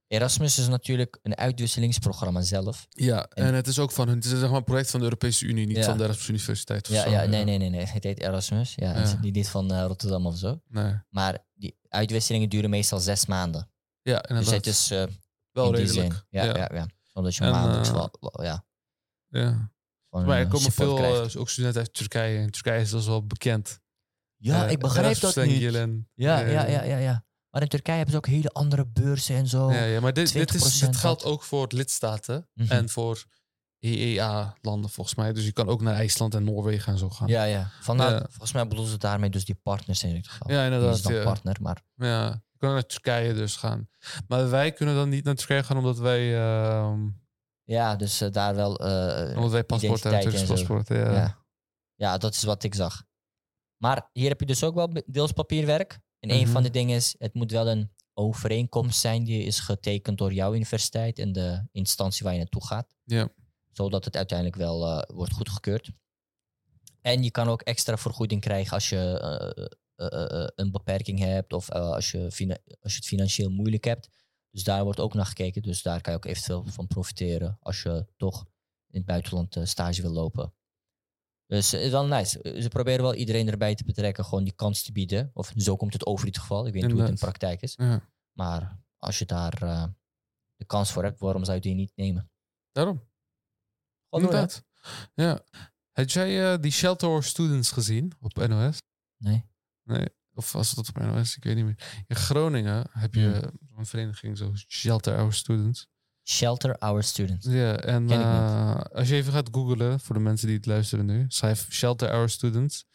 [0.07, 2.85] Erasmus is natuurlijk een uitwisselingsprogramma zelf.
[2.89, 4.99] Ja, en, En- het is ook van hun, het is zeg maar een project van
[4.99, 5.83] de Europese Unie, niet Ja.
[5.83, 7.09] van de Erasmus Universiteit of Ja, zo.
[7.09, 7.85] ja, nee, nee, nee, nee.
[7.85, 8.73] Het heet Erasmus.
[8.75, 9.19] Ja, het is Ja.
[9.19, 10.61] niet niet van eh, Rotterdam of zo.
[10.67, 10.93] Nee.
[11.09, 13.69] Maar die uitwisselingen duren meestal zes maanden.
[14.01, 14.53] Ja, Dus inderdaad.
[14.53, 15.03] het is eh,
[15.51, 16.11] wel redelijk.
[16.13, 16.21] zin.
[16.29, 16.69] Ja, ja.
[16.73, 18.65] ja, Omdat je En, maandelijks eh, wel, wel- ja,
[19.27, 19.71] ja.
[20.09, 22.39] Maar er komen veel ook studenten uit Turkije.
[22.39, 23.79] En Turkije is dat wel bekend.
[24.37, 25.61] Ja, ik begrijp dat en niet.
[26.13, 27.25] Ja, ja, ja, ja, ja.
[27.51, 29.71] Maar in Turkije hebben ze ook hele andere beurzen en zo.
[29.71, 32.71] Ja, ja, maar dit, dit, is, 20% dit geldt ook voor lidstaten Mhm.
[32.71, 33.23] en voor
[33.79, 35.33] EEA-landen volgens mij.
[35.33, 37.27] Dus je kan ook naar IJsland en Noorwegen en zo gaan.
[37.27, 37.71] Ja, ja.
[37.81, 38.25] Vandaar, Ja.
[38.29, 40.51] volgens mij bedoelen ze daarmee dus die partners in dit geval.
[40.51, 40.95] Ja, Die inderdaad.
[40.95, 41.23] is dan ja.
[41.23, 43.89] partner, maar Ja, je kan naar Turkije dus gaan.
[44.27, 47.07] Maar wij kunnen dan niet naar Turkije gaan omdat wij, ehm
[47.63, 50.53] ja, dus eh, daar wel eh omdat wij paspoort hebben, identiteit Turks en zo.
[50.53, 50.87] paspoort.
[50.87, 51.13] Ja.
[51.13, 51.37] Ja.
[51.95, 53.03] ja, dat is wat ik zag.
[53.77, 55.99] Maar hier heb je dus ook wel deels papierwerk.
[56.21, 56.51] En een Mhm.
[56.51, 60.53] van de dingen is, het moet wel een overeenkomst zijn die is getekend door jouw
[60.55, 62.95] universiteit en de instantie waar je naartoe gaat.
[63.03, 63.29] Ja.
[63.71, 65.91] Zodat het uiteindelijk wel eh, wordt goedgekeurd.
[67.01, 69.63] En je kan ook extra vergoeding krijgen als je eh,
[69.95, 72.23] eh, een beperking hebt of als, je
[72.81, 74.09] als je het financieel moeilijk hebt.
[74.51, 75.61] Dus daar wordt ook naar gekeken.
[75.61, 78.45] Dus daar kan je ook eventueel van profiteren als je toch
[78.89, 80.53] in het buitenland stage wil lopen.
[81.51, 82.55] Dus het is wel nice.
[82.59, 85.31] Ze proberen wel iedereen erbij te betrekken, gewoon die kans te bieden.
[85.33, 86.67] Of zo komt het over in ieder geval.
[86.67, 87.73] Ik weet niet hoe het in praktijk is.
[87.75, 88.09] Ja.
[88.31, 89.83] Maar als je daar eh,
[90.55, 92.31] de kans voor hebt, waarom zou je die niet nemen?
[92.71, 93.07] Daarom.
[94.09, 94.17] Hè?
[94.17, 94.63] Inderdaad.
[95.13, 95.43] Ja.
[95.91, 98.77] Had jij eh, die Shelter Students gezien op NOS?
[99.17, 99.45] Nee.
[99.83, 100.07] Nee.
[100.33, 101.35] Of was dat op NOS?
[101.35, 102.03] Ik weet niet meer.
[102.07, 105.87] In Groningen heb je een vereniging zo, Shelter Our Students.
[106.23, 107.45] Shelter Our Students.
[107.45, 111.25] Ja, en eh, als je even gaat googlen, voor de mensen die het luisteren nu,
[111.27, 112.85] schrijf Shelter Our Students.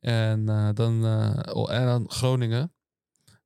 [0.00, 2.74] En, eh, dan, eh, oh, en dan Groningen.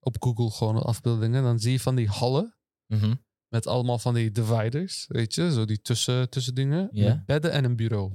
[0.01, 1.43] Op Google gewoon afbeeldingen.
[1.43, 3.15] Dan zie je van die hallen Mhm.
[3.49, 6.89] met allemaal van die dividers, weet je, zo die tussen, tussendingen.
[6.93, 7.09] Ja.
[7.15, 8.13] Met bedden en een bureau.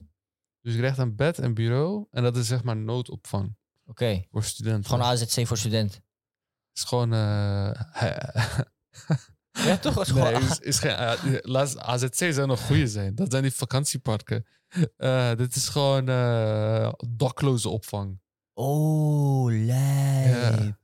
[0.61, 4.23] Dus je krijgt een bed en bureau en dat is zeg maar noodopvang Oké.
[4.31, 4.89] voor studenten.
[4.89, 6.03] Gewoon AZC voor studenten.
[6.69, 7.09] Het is gewoon...
[9.51, 10.07] Ja, toch?
[10.07, 13.15] Gewoon Nee, is, is geen, eh, laat, AZC zou nog goede zijn.
[13.15, 14.45] Dat zijn die vakantieparken.
[14.97, 18.19] Eh, dit is gewoon eh, dakloze opvang.
[18.53, 20.79] Oh, lijp.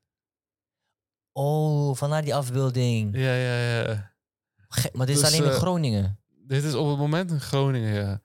[1.32, 3.18] Oh, vandaar die afbeelding.
[3.18, 4.14] Ja, ja, ja.
[4.70, 6.20] Gek, maar dit is Dus, alleen in Groningen.
[6.48, 8.22] Dit is op het moment in Groningen, ja.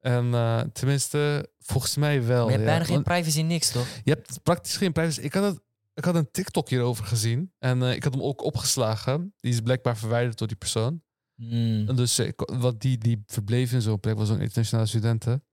[0.00, 2.44] En tenminste, volgens mij wel.
[2.46, 2.78] Maar je hebt ja.
[2.78, 3.86] bijna geen privacy, niks, toch?
[4.04, 5.20] je hebt praktisch geen privacy.
[5.20, 5.60] Ik had, het,
[5.94, 7.52] ik had een TikTok hierover gezien.
[7.58, 9.34] En eh, ik had hem ook opgeslagen.
[9.40, 11.02] Die is blijkbaar verwijderd door die persoon.
[11.34, 11.88] Hmm.
[11.88, 15.44] En dus ik, wat die, die verbleef in zo'n plek was zo'n internationale studenten.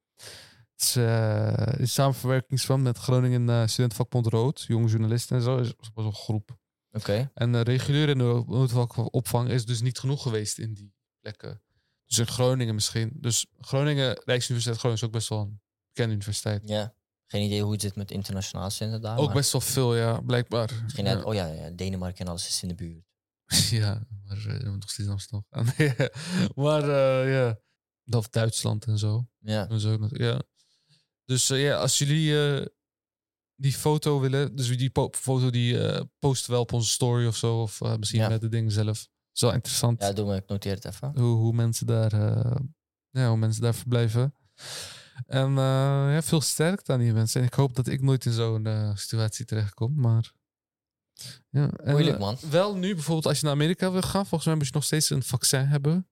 [0.72, 5.58] Het is eh, in samenwerkingsverband met Groningen eh, Studentenvakbond Rood, jonge journalisten en zo.
[5.58, 6.58] Is was een groep.
[6.92, 7.32] Oké.
[7.34, 11.62] En uh, reguliere noodopvang is dus niet genoeg geweest in die plekken.
[12.06, 13.12] Dus in Groningen misschien.
[13.14, 16.70] Dus Groningen, Rijksuniversiteit Groningen is ook best wel een bekende universiteit.
[16.70, 16.94] Ja.
[17.32, 19.18] Geen idee hoe het zit met internationale studenten daar.
[19.18, 20.80] Ook maar best wel veel, ja, blijkbaar.
[20.84, 21.14] Misschien ja.
[21.14, 23.06] net, oh ja, ja, Denemarken en alles is in de buurt.
[23.82, 25.66] ja, maar uh, we nog steeds Amsterdam gaan.
[26.66, 27.60] maar uh, ja,
[28.18, 29.28] of Duitsland en zo.
[29.40, 29.70] Ja.
[29.70, 30.42] En zo ja.
[31.26, 32.66] Dus uh, ja, als jullie uh,
[33.56, 35.78] die foto willen, dus die foto die
[36.20, 38.30] posten wel op onze story of zo, of misschien ja.
[38.30, 39.08] met de dingen zelf.
[39.34, 40.02] Wel interessant.
[40.02, 41.12] Ja, doe maar, ik noteer het even.
[41.20, 42.14] Hoe, hoe mensen daar,
[43.10, 44.34] ja, hoe mensen daar verblijven.
[45.26, 45.56] En uh,
[46.14, 47.42] ja, veel sterkte aan die mensen.
[47.42, 50.32] En ik hoop dat ik nooit in zo'n uh, situatie terechtkom, maar...
[51.50, 52.38] Ja, en, Moeilijk, man.
[52.50, 55.10] Wel nu, bijvoorbeeld als je naar Amerika wil gaan, volgens mij moet je nog steeds
[55.10, 56.10] een vaccin hebben.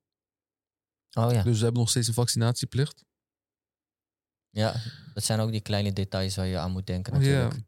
[1.14, 1.44] Oh ja.
[1.44, 3.04] Dus we hebben nog steeds een vaccinatieplicht.
[4.50, 4.82] Ja,
[5.14, 7.54] dat zijn ook die kleine details waar je aan moet denken natuurlijk.
[7.54, 7.60] Ja.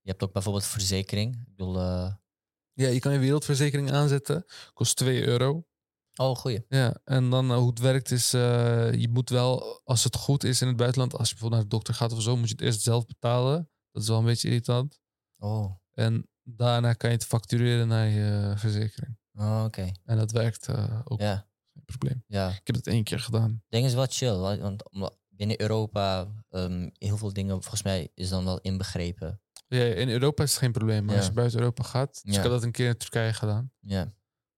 [0.00, 1.34] Je hebt ook bijvoorbeeld verzekering.
[1.34, 2.14] Ik bedoel, uh...
[2.72, 4.44] Ja, je kan je wereldverzekering aanzetten.
[4.72, 5.66] Kost 2 euro.
[6.16, 6.64] Oh, goeie.
[6.68, 10.44] Ja, en dan uh, hoe het werkt is, uh, je moet wel, als het goed
[10.44, 12.54] is in het buitenland, als je bijvoorbeeld naar de dokter gaat of zo, moet je
[12.54, 13.70] het eerst zelf betalen.
[13.92, 15.00] Dat is wel een beetje irritant.
[15.38, 15.76] Oh.
[15.92, 19.18] En daarna kan je het factureren naar je verzekering.
[19.32, 19.80] Oh, oké.
[19.80, 19.96] Okay.
[20.04, 20.68] En dat werkt
[21.04, 21.20] ook.
[21.20, 21.48] Ja.
[21.72, 22.24] Geen probleem.
[22.26, 22.48] Ja.
[22.48, 23.62] Ik heb het één keer gedaan.
[23.68, 24.82] Ding is wel chill, want
[25.28, 29.40] binnen Europa, um, heel veel dingen volgens mij is dan wel inbegrepen.
[29.68, 31.20] Ja, in Europa is het geen probleem, maar ja.
[31.20, 32.38] als je buiten Europa gaat, dus ja.
[32.38, 33.72] ik had dat een keer in Turkije gedaan.
[33.80, 34.14] Ja.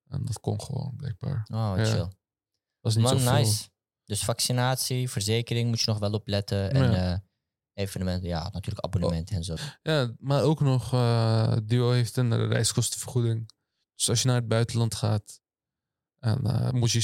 [0.08, 1.46] En dat kon gewoon, blijkbaar.
[1.52, 1.96] Oh, chill.
[1.96, 2.16] Dat
[2.80, 3.68] was niet Man, zo nice.
[4.04, 6.70] Dus vaccinatie, verzekering moet je nog wel op letten.
[6.70, 7.12] En Ja.
[7.12, 7.18] uh,
[7.74, 9.54] evenementen, ja, natuurlijk abonnementen en zo.
[9.82, 13.50] Ja, maar ook nog, uh, Duo heeft een reiskostenvergoeding.
[13.94, 15.40] Dus als je naar het buitenland gaat,
[16.18, 17.00] en, uh, moet je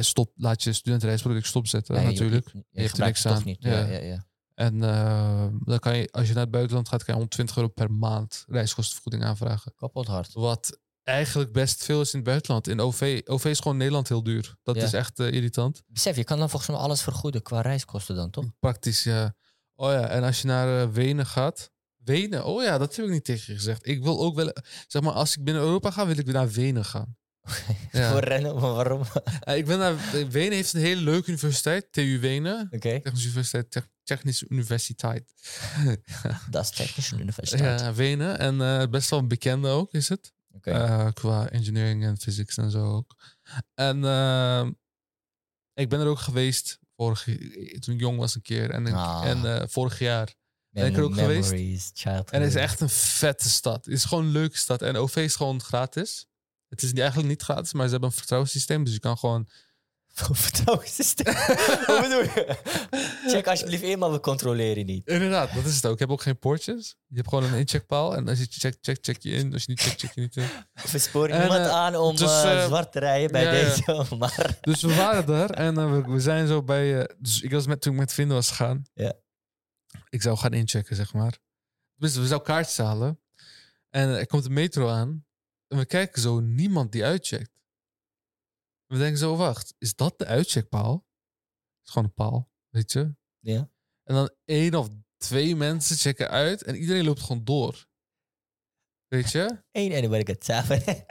[0.00, 2.48] stop, laat je studentenreisproduct stopzetten, Nee, natuurlijk.
[2.52, 3.34] Je, je, Je, hebt er niks aan.
[3.34, 3.62] toch niet.
[3.62, 4.26] Ja, ja, ja.
[4.54, 7.68] En uh, dan kan je, als je naar het buitenland gaat, kan je 120 euro
[7.68, 9.72] per maand reiskostenvergoeding aanvragen.
[9.76, 10.32] Kapot hard.
[10.32, 12.68] Wat eigenlijk best veel is in het buitenland.
[12.68, 14.54] In OV, OV is gewoon Nederland heel duur.
[14.62, 14.82] Dat Ja.
[14.82, 15.82] is echt uh, irritant.
[15.86, 18.44] Besef, je kan dan volgens mij alles vergoeden qua reiskosten dan, toch?
[18.60, 19.34] Praktisch, ja.
[19.74, 21.72] Oh ja, en als je naar uh, Wenen gaat.
[22.04, 23.86] Wenen, oh ja, dat heb ik niet tegen je gezegd.
[23.86, 24.52] Ik wil ook wel,
[24.86, 27.16] zeg maar, als ik binnen Europa ga, wil ik weer naar Wenen gaan.
[27.92, 28.10] Ja.
[28.10, 29.02] Voor rennen, maar waarom?
[29.48, 29.94] Uh, ik ben naar
[30.30, 32.60] Wenen heeft een hele leuke universiteit, TU Wenen.
[32.66, 32.76] Oké.
[32.76, 33.00] Okay.
[33.00, 35.32] Technische Universiteit, Te Technische Universiteit.
[36.50, 37.80] Dat is Technische Universiteit.
[37.80, 38.38] Ja, Wenen.
[38.38, 40.32] En best wel een bekende ook, is het.
[40.56, 41.06] Okay.
[41.06, 43.16] Uh, qua engineering en physics en zo ook.
[43.74, 44.66] En uh,
[45.74, 47.24] ik ben er ook geweest vorig,
[47.78, 48.70] toen ik jong was een keer.
[48.70, 49.22] En, ah.
[49.24, 50.34] en uh, vorig jaar
[50.70, 51.90] ben ik er ook Memories, geweest.
[51.94, 52.30] Childhood.
[52.30, 53.84] En het is echt een vette stad.
[53.84, 54.82] Het is gewoon een leuke stad.
[54.82, 56.26] En OV is gewoon gratis.
[56.68, 58.84] Het is eigenlijk niet gratis, maar ze hebben een vertrouwenssysteem.
[58.84, 59.48] Dus je kan gewoon...
[60.32, 61.34] vertrouwenssysteem?
[61.86, 62.56] Hoe bedoel je?
[63.26, 65.06] Check alsjeblieft eenmaal, we controleren niet.
[65.08, 65.92] Inderdaad, dat is het ook.
[65.92, 66.96] Ik heb ook geen poortjes.
[67.06, 68.16] Je hebt gewoon een incheckpaal.
[68.16, 69.52] En als je checkt, check, check je in.
[69.52, 70.46] Als je niet checkt, check je niet in.
[70.92, 73.52] We sporen En, niemand eh, aan om dus, eh, eh, zwart te rijden bij ja,
[73.52, 73.62] ja.
[73.64, 74.16] deze.
[74.18, 77.00] Maar Dus we waren daar en we, we zijn zo bij.
[77.00, 78.82] eh, dus ik was met, toen ik met vrienden was gegaan.
[78.94, 79.12] Ja.
[80.08, 81.38] Ik zou gaan inchecken, zeg maar.
[81.96, 83.20] Dus we zouden kaartjes halen.
[83.90, 85.24] En er komt de metro aan.
[85.68, 87.50] En we kijken zo, niemand die uitcheckt.
[88.94, 90.92] We denken zo, wacht, is dat de uitcheckpaal?
[90.92, 93.14] Het is gewoon een paal, weet je?
[93.40, 93.70] ja.
[94.04, 97.86] En dan één of twee mensen checken uit en iedereen loopt gewoon door.
[99.08, 99.62] Weet je?
[99.72, 100.82] Eén en dan ben ik het samen.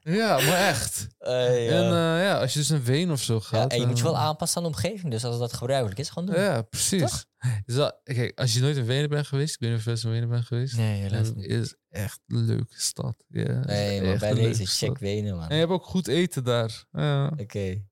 [0.00, 1.06] Ja, maar echt.
[1.18, 1.28] Ja.
[1.48, 3.72] En eh, ja, als je dus een veen of zo Ja, gaat.
[3.72, 5.10] en je moet je wel aanpassen aan de omgeving.
[5.12, 6.40] Dus als dat gebruikelijk is, gewoon doen.
[6.40, 7.26] Ja, precies.
[7.64, 10.10] Dus dat, kijk, als je nooit in Wenen bent geweest, ik weet niet of in
[10.10, 10.76] Wenen bent geweest.
[10.76, 11.44] Nee, helaas niet.
[11.46, 13.24] is echt een leuke stad.
[13.28, 14.98] Ja, is Nee, maar bij deze check stad.
[14.98, 15.48] Wenen, man.
[15.48, 16.84] En je hebt ook goed eten daar.
[16.92, 17.26] Ja.
[17.36, 17.84] Oké.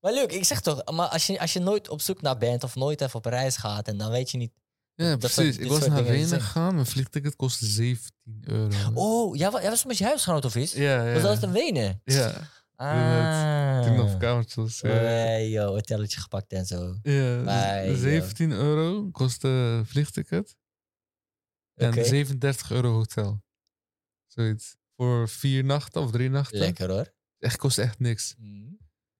[0.00, 2.64] Maar leuk, ik zeg toch, maar als je, als je nooit op zoek naar bent
[2.64, 4.52] of nooit even op reis gaat en dan weet je niet.
[4.94, 5.54] Ja, Dat precies.
[5.54, 6.74] soort- ik was naar Wenen gegaan.
[6.74, 8.90] Mijn vliegticket kostte 17 euro.
[8.94, 10.72] Oh, jij was met je huisgenoot of iets?
[10.72, 11.12] ja, ja.
[11.12, 12.00] Was dat in Wenen?
[12.04, 13.82] Ja, Ah.
[13.82, 14.80] toen ik nog op kamertje was.
[14.80, 15.00] Ja.
[15.00, 16.96] Nee, joh, hotelletje gepakt en zo.
[17.02, 20.56] Ja, dus 17 euro kostte vliegticket.
[21.74, 22.04] En Oké.
[22.04, 23.42] 37 euro hotel.
[24.26, 24.76] Zoiets.
[24.96, 26.58] Voor vier nachten of drie nachten.
[26.58, 27.12] Lekker hoor.
[27.38, 28.34] Echt, kost echt niks.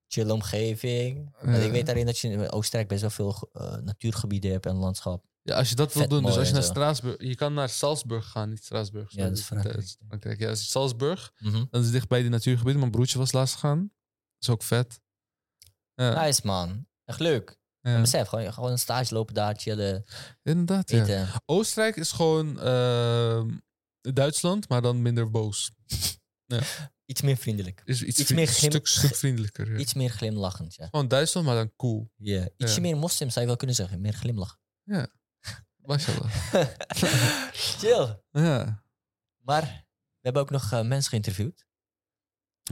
[0.07, 1.35] Chill omgeving.
[1.43, 1.55] Ja.
[1.55, 5.25] Ik weet daarin dat je in Oostenrijk best wel veel eh, natuurgebieden hebt en landschap.
[5.47, 6.69] Ja, als je dat wil doen, dus als je naar zo.
[6.69, 7.15] Straatsburg...
[7.21, 9.11] Je kan naar Salzburg gaan, niet Straatsburg.
[9.11, 10.39] Ja, dat is sorry, Frankrijk.
[10.39, 11.63] Ja, als je Salzburg, Mhm.
[11.69, 12.79] dan is dichtbij die natuurgebieden.
[12.79, 13.79] Mijn broertje was laatst gegaan.
[13.79, 13.89] Dat
[14.39, 14.99] is ook vet.
[15.95, 16.87] Ja, Nice man.
[17.05, 17.57] Echt leuk.
[17.81, 18.01] ja.
[18.01, 20.05] Besef, gewoon, gewoon een stage lopen daar, chillen,
[20.43, 20.89] inderdaad.
[20.89, 21.41] Ja.
[21.45, 23.49] Oostenrijk is gewoon ehm,
[24.01, 25.71] Duitsland, maar dan minder boos.
[27.05, 27.81] Iets meer vriendelijk.
[27.85, 29.71] Is iets, Iets meer glim- stuk, stuk vriendelijker.
[29.71, 29.77] Ja.
[29.77, 30.85] Iets meer glimlachend, ja.
[30.85, 32.11] Gewoon Duitsland, maar dan cool.
[32.15, 32.47] Ja.
[32.57, 32.81] Ietsje Ja.
[32.81, 34.01] meer moslim zou je wel kunnen zeggen.
[34.01, 34.59] Meer glimlach.
[35.85, 36.31] Mashallah.
[37.53, 38.19] Chill.
[38.31, 38.83] ja,
[39.41, 41.65] Maar we hebben ook nog eh, mensen geïnterviewd.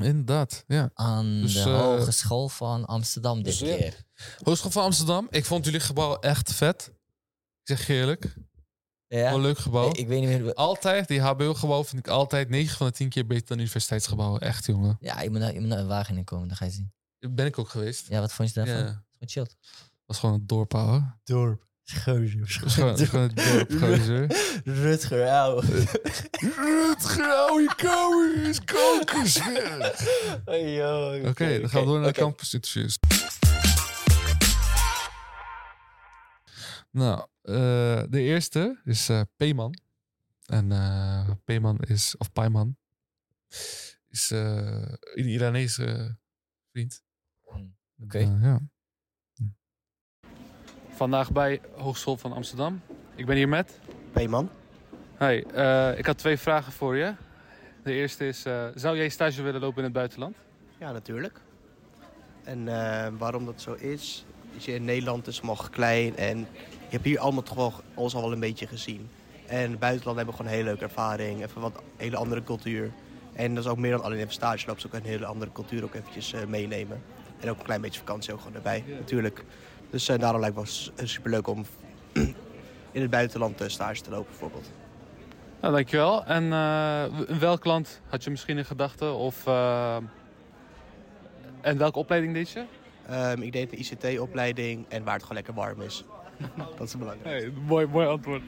[0.01, 0.63] inderdaad.
[0.67, 0.89] Ja.
[0.93, 3.75] Aan Dus, de eh, Hogeschool van Amsterdam dit dus ja.
[3.75, 4.03] keer.
[4.43, 5.27] Hogeschool van Amsterdam.
[5.29, 6.87] Ik vond jullie gebouw echt vet.
[7.61, 8.33] Ik zeg je eerlijk.
[9.07, 9.19] Ja?
[9.23, 9.89] Wel een leuk gebouw.
[9.89, 10.53] Ik, ik weet niet meer...
[10.53, 14.41] Altijd, die HBO-gebouw vind ik altijd 9 van de 10 keer beter dan universiteitsgebouwen.
[14.41, 14.97] Echt, jongen.
[14.99, 16.93] Ja, je moet naar, je moet naar Wageningen komen, dan ga je zien.
[17.19, 18.07] Ben ik ook geweest.
[18.07, 18.83] Ja, wat vond je daarvan?
[18.85, 19.03] Ja.
[19.19, 19.57] Wat chilled.
[20.05, 21.17] was gewoon het dorp, ouwe.
[21.23, 21.67] Dorp.
[21.83, 24.27] Is gewoon, het dorp, gozer.
[24.63, 25.61] Rutger, auw.
[25.61, 29.37] Het grauw, je kouwe is kokers.
[31.29, 32.99] Oké, dan gaan we door naar de campusinterviews.
[36.91, 39.79] Nou, eh, de eerste is eh Payman.
[40.45, 42.77] En eh Payman is, of Payman,
[44.07, 46.17] is een Iranese
[46.71, 47.03] vriend.
[48.03, 48.17] Oké.
[48.17, 48.59] Eh, ja.
[50.95, 52.81] Vandaag bij Hogeschool van Amsterdam.
[53.15, 53.79] Ik ben hier met.
[54.11, 54.49] Peeman.
[55.19, 57.13] Hi, eh, ik had twee vragen voor je.
[57.83, 60.35] De eerste is, eh, zou jij stage willen lopen in het buitenland?
[60.77, 61.39] Ja, natuurlijk.
[62.43, 64.25] En eh, waarom dat zo is,
[64.57, 68.15] is je in Nederland is nog klein en je hebt hier allemaal toch wel alles
[68.15, 69.09] al wel een beetje gezien.
[69.47, 72.43] En in het buitenland hebben we gewoon een hele leuke ervaring, even wat hele andere
[72.43, 72.91] cultuur.
[73.33, 75.51] En dat is ook meer dan alleen even stage lopen, is ook een hele andere
[75.51, 77.01] cultuur ook eventjes meenemen.
[77.39, 79.43] En ook een klein beetje vakantie ook gewoon erbij, natuurlijk.
[79.93, 81.65] Dus eh, daarom lijkt het wel super leuk om
[82.91, 84.71] in het buitenland eh, stage te lopen bijvoorbeeld.
[85.61, 86.25] Nou, dankjewel.
[86.25, 89.15] En eh, in welk land had je misschien in gedachten?
[89.15, 89.97] Of, eh,
[91.61, 92.65] en welke opleiding deed je?
[93.07, 96.03] Ehm, ik deed een ICT-opleiding en waar het gewoon lekker warm is.
[96.77, 97.41] dat is belangrijk.
[97.41, 98.43] Hey, mooi, mooi antwoord.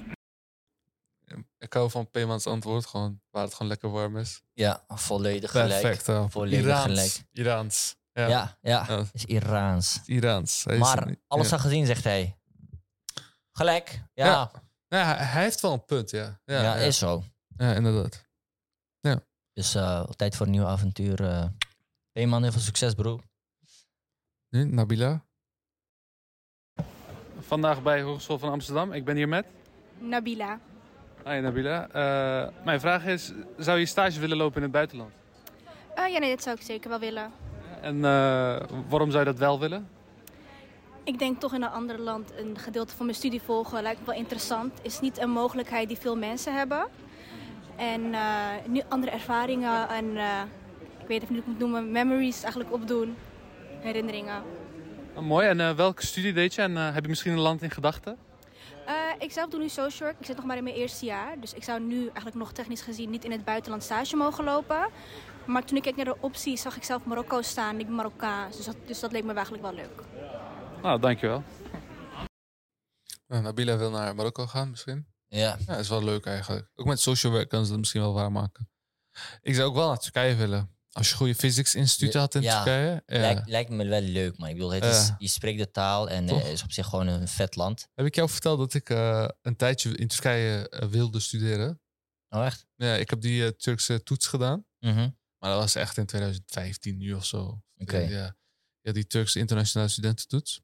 [1.60, 4.42] Ik hou van Paymans antwoord, gewoon waar het gewoon lekker warm is.
[4.54, 5.82] Ja, volledig gelijk.
[5.82, 6.32] Perfect.
[6.32, 6.84] Volledig Iraans.
[6.86, 7.24] gelijk.
[7.32, 7.96] Iraans.
[8.16, 9.04] Ja, Ja, ja, Ja.
[9.14, 10.02] is Iraans.
[10.06, 10.64] Iraans.
[10.64, 11.56] Hij is Maar alles ja.
[11.56, 12.38] al gezien, zegt hij.
[13.52, 14.02] Gelijk.
[14.14, 14.52] Ja, Ja, ja,
[14.88, 16.40] Ja, hij, hij heeft wel een punt, ja.
[16.46, 16.76] Ja, ja.
[16.76, 17.24] is zo.
[17.58, 18.24] Ja, inderdaad.
[19.54, 21.22] Dus eh, tijd voor een nieuw avontuur.
[22.12, 23.20] hey man, heel veel succes, bro.
[24.50, 25.26] Nu, Nabila?
[27.40, 28.94] Vandaag bij Hogeschool van Amsterdam.
[28.94, 29.46] Ik ben hier met.
[30.00, 30.60] Nabila.
[31.26, 31.88] Hi Nabila.
[31.90, 35.12] Eh, mijn vraag is, zou je stage willen lopen in het buitenland?
[35.96, 37.32] Eh, ja, nee, dat zou ik zeker wel willen.
[37.86, 38.56] En eh,
[38.90, 39.88] waarom zou je dat wel willen?
[41.04, 44.06] Ik denk toch in een ander land een gedeelte van mijn studie volgen lijkt me
[44.06, 44.80] wel interessant.
[44.82, 46.88] Is niet een mogelijkheid die veel mensen hebben.
[47.76, 48.22] En eh,
[48.68, 50.42] nu andere ervaringen en eh,
[51.00, 53.16] ik weet niet hoe ik het moet noemen, memories eigenlijk opdoen.
[53.80, 54.44] Herinneringen.
[55.16, 55.48] Oh, mooi.
[55.48, 56.62] En welke studie deed je?
[56.62, 58.18] En heb je misschien een land in gedachten?
[59.20, 60.20] Ik zelf doe nu social work.
[60.20, 61.40] Ik zit nog maar in mijn eerste jaar.
[61.40, 64.88] Dus ik zou nu eigenlijk nog technisch gezien niet in het buitenland stage mogen lopen.
[65.48, 67.80] Maar toen ik keek naar de optie zag ik zelf Marokko staan.
[67.80, 68.56] Ik ben Marokkaans.
[68.58, 70.02] Dus dat, dus dat leek me eigenlijk wel leuk.
[70.82, 71.44] Nou, dankjewel.
[73.28, 75.08] Nou, Nabila wil naar Marokko gaan misschien.
[75.28, 76.70] Ja, Ja, is wel leuk eigenlijk.
[76.76, 78.70] Ook met social work kan ze dat misschien wel waarmaken.
[79.42, 80.70] Ik zou ook wel naar Turkije willen.
[80.92, 82.56] Als je goede physics instituten had in Ja.
[82.64, 83.04] Turkije.
[83.06, 83.20] Ja.
[83.20, 84.50] lijkt, lijkt me wel leuk, man.
[84.50, 85.16] Ik bedoel, het is, Ja.
[85.18, 86.38] je spreekt de taal en Toch?
[86.44, 87.88] het is op zich gewoon een vet land.
[87.96, 91.80] Heb ik jou verteld dat ik eh, een tijdje in Turkije eh, wilde studeren?
[92.30, 92.66] Oh, echt?
[92.76, 94.66] Ja, ik heb die eh, Turkse toets gedaan.
[94.80, 95.10] Mhm.
[95.46, 97.62] Maar dat was echt in 2015 nu of zo.
[97.78, 97.98] Oké.
[97.98, 98.38] Ja,
[98.82, 100.62] ja, die Turkse internationale studententoets.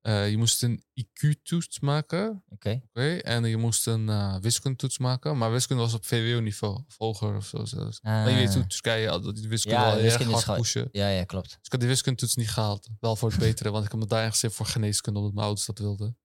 [0.00, 2.44] Eh, je moest een IQ-toets maken.
[2.48, 2.82] Oké.
[2.88, 5.38] Oké, en je moest een uh, wiskundetoets maken.
[5.38, 6.84] Maar wiskunde was op VWO-niveau.
[6.88, 7.98] Of hoger of zo zelfs.
[8.02, 8.12] Ah.
[8.12, 10.88] Maar je weet hoe Turkije altijd die wiskunde Ja, wiskunde erg is hard pushen.
[10.92, 11.48] Ja, ja, klopt.
[11.48, 12.88] Dus ik had die wiskundetoets niet gehaald.
[13.00, 15.66] Wel voor het betere, want ik heb me daar echt voor geneeskunde, omdat mijn ouders
[15.66, 16.18] dat wilden.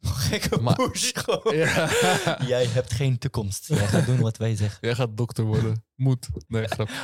[0.28, 1.56] Gekke Maar- push gewoon.
[1.56, 1.88] Ja.
[2.54, 3.66] Jij hebt geen toekomst.
[3.68, 4.78] Jij gaat doen wat wij zeggen.
[4.80, 5.84] Jij gaat dokter worden.
[5.94, 6.28] Moet.
[6.48, 6.88] Nee, grap.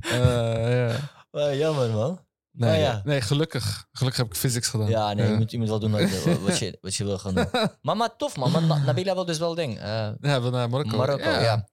[0.00, 0.96] Eh, ja.
[1.30, 2.24] Oh, jammer, man.
[2.52, 3.00] Nee, ja.
[3.04, 3.86] nee, gelukkig.
[3.92, 4.88] Gelukkig heb ik physics gedaan.
[4.88, 7.34] Ja, nee, Je, moet, je moet wel doen wat, wat, je, wat je wil gaan
[7.34, 7.46] doen.
[7.82, 8.50] Maar, maar tof, man.
[8.50, 9.78] Maar Na- Nabila wil dus wel ding.
[9.78, 9.84] eh,
[10.20, 10.96] Ja, we naar Marokko.
[10.96, 11.68] Marokko, ja.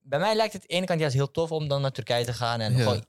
[0.00, 2.24] Bij mij lijkt het aan de ene kant juist heel tof om dan naar Turkije
[2.24, 2.60] te gaan.
[2.60, 2.78] En Ja.
[2.78, 3.04] gewoon,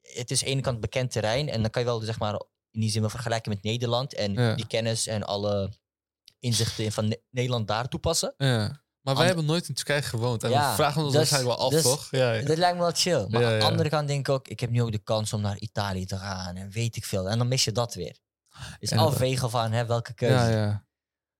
[0.00, 1.48] het is aan de ene kant bekend terrein.
[1.48, 2.32] En dan kan je wel, zeg maar,
[2.70, 4.14] in die zin wel vergelijken met Nederland.
[4.14, 4.54] En Ja.
[4.54, 5.72] die kennis en alle
[6.38, 8.34] inzichten in van Ne- Nederland daar toepassen.
[8.36, 8.84] Ja.
[9.00, 10.42] Maar wij hebben nooit in Turkije gewoond.
[10.42, 12.08] En Ja, we vragen ons dus- waarschijnlijk wel af, dus- toch?
[12.10, 12.44] Ja, ja.
[12.44, 13.26] Dat lijkt me wel chill.
[13.28, 15.40] Maar aan de andere kant denk ik ook, ik heb nu ook de kans om
[15.40, 16.56] naar Italië te gaan.
[16.56, 17.28] En weet ik veel.
[17.28, 18.18] En dan mis je dat weer.
[18.80, 19.14] Dus Inderdaad.
[19.14, 20.34] afwegen van hè, welke keuze.
[20.34, 20.84] ja, ja.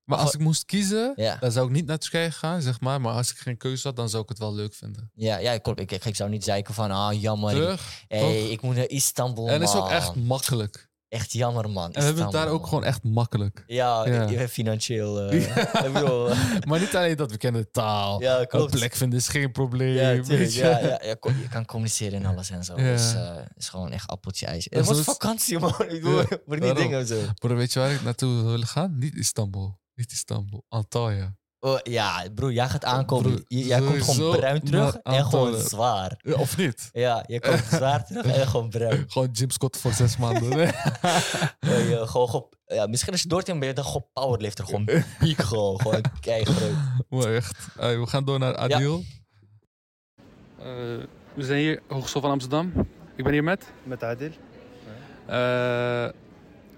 [0.04, 1.37] Maar als ik moest kiezen, Ja.
[1.37, 3.00] dan zou ik niet naar Turkije gaan, zeg maar.
[3.00, 5.11] Maar als ik geen keuze had, dan zou ik het wel leuk vinden.
[5.14, 8.04] Ja, ja ik, ik, ik, ik zou niet zeiken van, ah jammer, ik, Terug.
[8.09, 10.88] hey, ik moet naar Istanbul, en het is ook echt makkelijk.
[11.16, 11.92] Echt jammer, man.
[11.92, 13.64] En we hebben het daar ook gewoon echt makkelijk.
[13.66, 14.48] Ja, Ja.
[14.48, 15.20] financieel.
[15.20, 15.46] eh,
[15.87, 18.20] ik bedoel, eh, Maar niet alleen dat we kennen de taal.
[18.20, 18.70] ja, Een klopt.
[18.70, 19.94] plek vinden is geen probleem.
[19.94, 22.74] Ja, tuurlijk, ja, ja, je kan communiceren en alles en zo.
[22.74, 24.66] Dus eh, is gewoon echt appeltje ijs.
[24.70, 25.74] Het is- vakantie, man.
[25.88, 26.22] Ik bedoel,
[26.68, 27.20] niet dingen zo.
[27.35, 28.98] Broer, weet je waar ik naartoe willen gaan?
[28.98, 29.79] Niet Istanbul.
[29.94, 30.64] Niet Istanbul.
[30.68, 31.37] Antalya.
[31.66, 33.31] Oh, ja, broer, jij gaat aankomen.
[33.31, 36.18] Broer, J- jij komt gewoon bruin terug en gewoon zwaar.
[36.22, 36.88] Ja, Of niet?
[36.92, 39.05] Ja, je komt zwaar terug en gewoon bruin.
[39.09, 40.48] Gewoon Jim Scott voor zes maanden.
[40.57, 40.66] Nee.
[41.61, 44.64] Ja, je, gewoon, gewoon, ja, misschien als je doortient ben je dan gewoon powerlifter.
[44.64, 45.81] Gewoon piek gewoon.
[45.81, 46.74] Gewoon keigroot.
[47.09, 47.66] Maar echt.
[47.79, 49.05] Hey, we gaan door naar Adil.
[50.59, 50.64] Eh,
[51.35, 52.72] we zijn hier, Hogeschool van Amsterdam.
[53.16, 53.66] Ik ben hier met.
[53.83, 54.31] Met Adil.
[55.26, 56.09] Eh,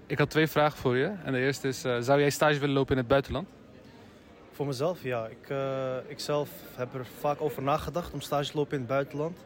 [0.07, 1.11] ik had twee vragen voor je.
[1.25, 3.47] En de eerste is, eh, zou jij stage willen lopen in het buitenland?
[4.59, 5.27] Voor mezelf, ja.
[5.27, 8.87] Ik, eh, ik zelf heb er vaak over nagedacht om stage te lopen in het
[8.87, 9.37] buitenland.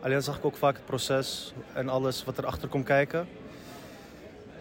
[0.00, 3.28] Alleen zag ik ook vaak het proces en alles wat erachter komt kijken.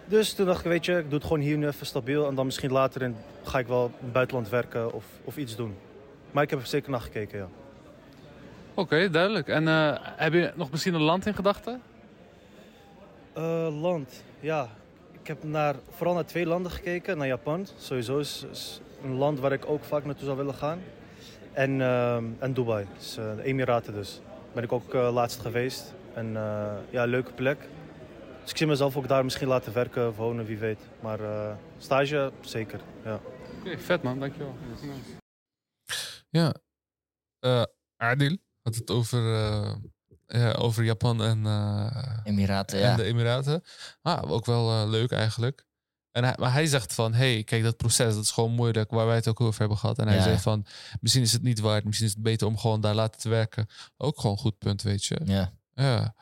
[0.06, 2.27] Dus toen dacht ik, weet je, ik doe het gewoon hier nu even stabiel.
[2.27, 5.56] En dan misschien later in, ga ik wel in het buitenland werken of, of iets
[5.56, 5.75] doen.
[6.32, 7.47] Maar ik heb er zeker naar gekeken, ja.
[8.73, 9.47] Oké, duidelijk.
[9.47, 11.82] En eh, heb je nog misschien een land in gedachten?
[13.34, 14.69] Eh, land, ja.
[15.21, 17.17] Ik heb naar, vooral naar twee landen gekeken.
[17.17, 20.79] Naar Japan, sowieso is, is een land waar ik ook vaak naartoe zou willen gaan.
[21.53, 24.21] En, ehm, en Dubai, dus, eh, de Emiraten dus.
[24.53, 25.93] Ben ik ook eh, laatst geweest.
[26.13, 27.59] En eh, ja, leuke plek.
[28.41, 30.79] Dus ik zie mezelf ook daar misschien laten werken of wonen, wie weet.
[30.99, 33.19] Maar eh, stage, zeker, ja.
[33.59, 34.55] Oké, vet man, dankjewel.
[36.29, 36.53] Ja.
[37.39, 37.63] Eh,
[37.97, 39.75] Adil had het over, eh,
[40.27, 42.95] ja, over Japan en, eh, Emiraten, en ja.
[42.95, 43.63] de Emiraten.
[44.01, 45.65] Ah, ook wel eh, leuk eigenlijk.
[46.12, 49.06] En hij, maar hij zegt van, hey, kijk, dat proces, dat is gewoon moeilijk, waar
[49.06, 49.97] wij het ook over hebben gehad.
[50.00, 50.24] En hij Ja.
[50.24, 50.65] zei van,
[51.00, 53.67] misschien is het niet waard, misschien is het beter om gewoon daar laten te werken.
[53.97, 55.21] Ook gewoon een goed punt, weet je.
[55.26, 55.54] ja.
[55.74, 56.15] Ja,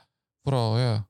[0.44, 1.08] vooral, ja.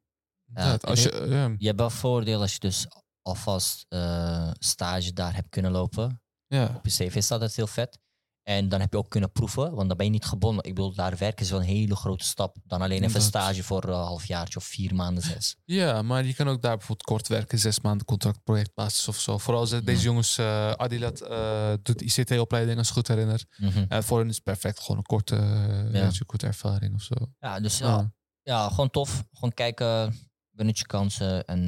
[0.54, 2.88] Ja, Dat, als je, ja, Je hebt wel voordeel als je dus
[3.22, 6.22] alvast eh, stage daar hebt kunnen lopen.
[6.48, 8.00] ja, Op je cv staat dat heel vet.
[8.50, 10.64] En dan heb je ook kunnen proeven, want dan ben je niet gebonden.
[10.66, 12.58] Ik bedoel, daar werken is wel een hele grote stap.
[12.64, 13.30] Dan alleen even Inderdaad.
[13.44, 15.56] stage voor een halfjaartje of vier maanden, zes.
[15.66, 19.38] ja, maar je kan ook daar bijvoorbeeld kort werken, zes maanden contract, projectbasis of zo.
[19.38, 19.98] Vooral als deze Ja.
[20.00, 23.44] jongens, eh Adilat eh, doet ICT-opleiding, als ik goed herinner.
[23.58, 23.86] Mhm.
[23.90, 26.04] En voor hen is het perfect, gewoon een korte, eh, Ja.
[26.06, 27.16] een korte ervaring of zo.
[27.40, 28.12] Ja, dus ja,
[28.44, 28.70] Ja.
[28.70, 29.24] gewoon tof.
[29.34, 30.16] Gewoon kijken,
[30.50, 31.46] benut je kansen.
[31.46, 31.66] En,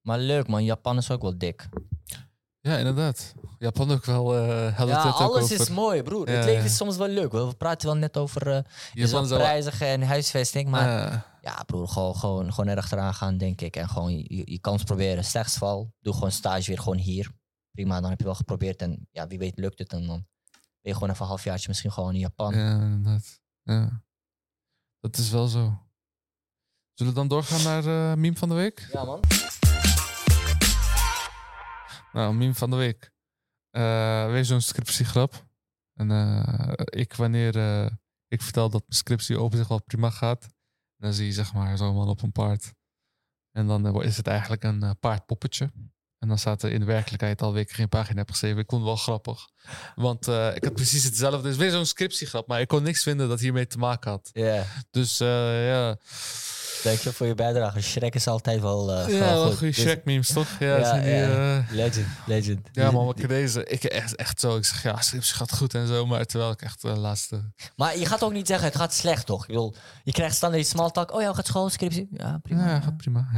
[0.00, 1.68] maar leuk man, Japan is ook wel dik.
[2.66, 3.34] Ja, inderdaad.
[3.58, 4.34] Japan ook wel.
[4.36, 5.60] hadden Ja, alles over.
[5.60, 6.30] is mooi, broer.
[6.30, 7.32] Ja, het leven is soms wel leuk.
[7.32, 7.48] hoor.
[7.48, 10.68] We praten wel net over wel Japan prijzig en huisvesting.
[10.68, 11.26] Maar Ja.
[11.40, 13.76] ja, broer, gewoon, gewoon, gewoon erachteraan gaan, denk ik.
[13.76, 15.24] En gewoon je, je kans proberen.
[15.24, 17.30] Slechts val, doe gewoon stage weer gewoon hier.
[17.70, 18.82] Prima, dan heb je wel geprobeerd.
[18.82, 19.92] En ja, wie weet lukt het.
[19.92, 20.26] En dan
[20.80, 22.54] ben je gewoon even een halfjaartje misschien gewoon in Japan.
[22.54, 23.40] ja, inderdaad.
[23.62, 24.02] Ja.
[25.00, 25.78] Dat is wel zo.
[26.94, 28.88] Zullen we dan doorgaan naar eh meme van de week?
[28.92, 29.20] Ja, man.
[32.16, 33.10] Nou, meme van de week.
[34.30, 35.46] Weer zo'n scriptiegrap.
[35.94, 37.90] En eh, ik, wanneer eh,
[38.28, 40.46] ik vertel dat mijn scriptie op zich wel prima gaat,
[40.96, 42.72] dan zie je zeg maar zo'n man op een paard.
[43.52, 45.70] En dan is het eigenlijk een paardpoppetje.
[46.18, 48.58] En dan staat er in de werkelijkheid alweer ik geen pagina heb geschreven.
[48.58, 49.48] Ik vond het wel grappig.
[49.94, 51.36] Want ik had precies hetzelfde.
[51.36, 54.30] Het is weer zo'n scriptiegrap, maar ik kon niks vinden dat hiermee te maken had.
[54.32, 55.96] Ja, Dus ja,
[56.86, 57.80] dank je voor je bijdrage.
[57.82, 59.58] Shrek is altijd wel, eh, ja wel wel goed.
[59.58, 60.48] goede Dus- Shrek memes toch?
[60.58, 61.56] Ja, Ja, zijn die, ja.
[61.58, 62.68] eh, Legend, legend.
[62.72, 63.64] ja man, wat deze.
[63.64, 64.56] Ik echt, echt zo.
[64.56, 66.06] Ik zeg ja, scriptie gaat goed en zo.
[66.06, 67.52] Maar terwijl ik echt de laatste.
[67.76, 69.40] Maar je gaat ook niet zeggen, het gaat slecht toch?
[69.42, 69.74] Ik bedoel,
[70.04, 71.12] je krijgt standaard die small talk.
[71.14, 72.08] Oh ja, gaat school, scriptie?
[72.10, 72.68] Ja, prima.
[72.68, 73.28] Ja, gaat prima.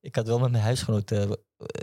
[0.00, 1.24] Ik had wel met mijn huisgenoot, eh,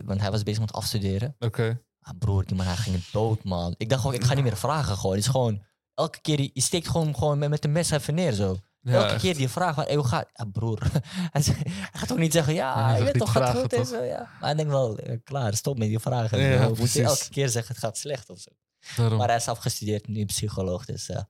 [0.05, 1.35] want hij was bezig met afstuderen.
[1.39, 1.81] Oké.
[1.99, 3.73] Ah, broer, die man, hij ging dood, man.
[3.77, 5.15] Ik dacht gewoon, ik ga niet meer vragen gewoon.
[5.15, 5.63] Het is gewoon,
[5.93, 8.57] elke keer, die- je steekt gewoon, gewoon met, met een mes even neer zo.
[8.93, 9.21] Ja, elke echt.
[9.21, 10.79] keer die vraag van, hey, hoe gaat Ja, broer.
[11.31, 13.79] hij, zegt- hij gaat ook niet zeggen, Ja, je gaat weet toch, gaat goed en
[13.79, 13.87] toch?
[13.87, 14.17] zo, ja.
[14.19, 16.39] Maar hij denkt wel, eh, klaar, stop met die vragen.
[16.39, 17.01] Ja, We moeten precies.
[17.03, 18.51] elke keer zeggen, het gaat slecht of zo.
[18.95, 19.17] Daarom.
[19.17, 21.21] Maar hij is afgestudeerd, nu psycholoog, dus eh,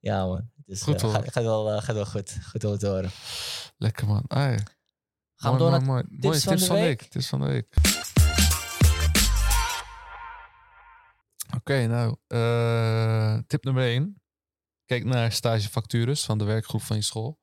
[0.00, 0.50] ja man.
[0.66, 1.10] Dus, Goed, eh, hoor.
[1.10, 3.10] gaat, gaat, wel, gaat wel goed, goed om te horen.
[3.76, 4.24] Lekker man.
[4.28, 4.56] Ai.
[5.36, 6.40] Gaan we Mooi, door naar mooi, mooi.
[6.40, 7.02] Van tips de van de week?
[7.02, 7.74] Tips van de week.
[11.56, 12.16] Oké, nou.
[12.26, 14.20] eh, tip nummer 1.
[14.86, 17.40] Kijk naar stagevactures van de werkgroep van je school.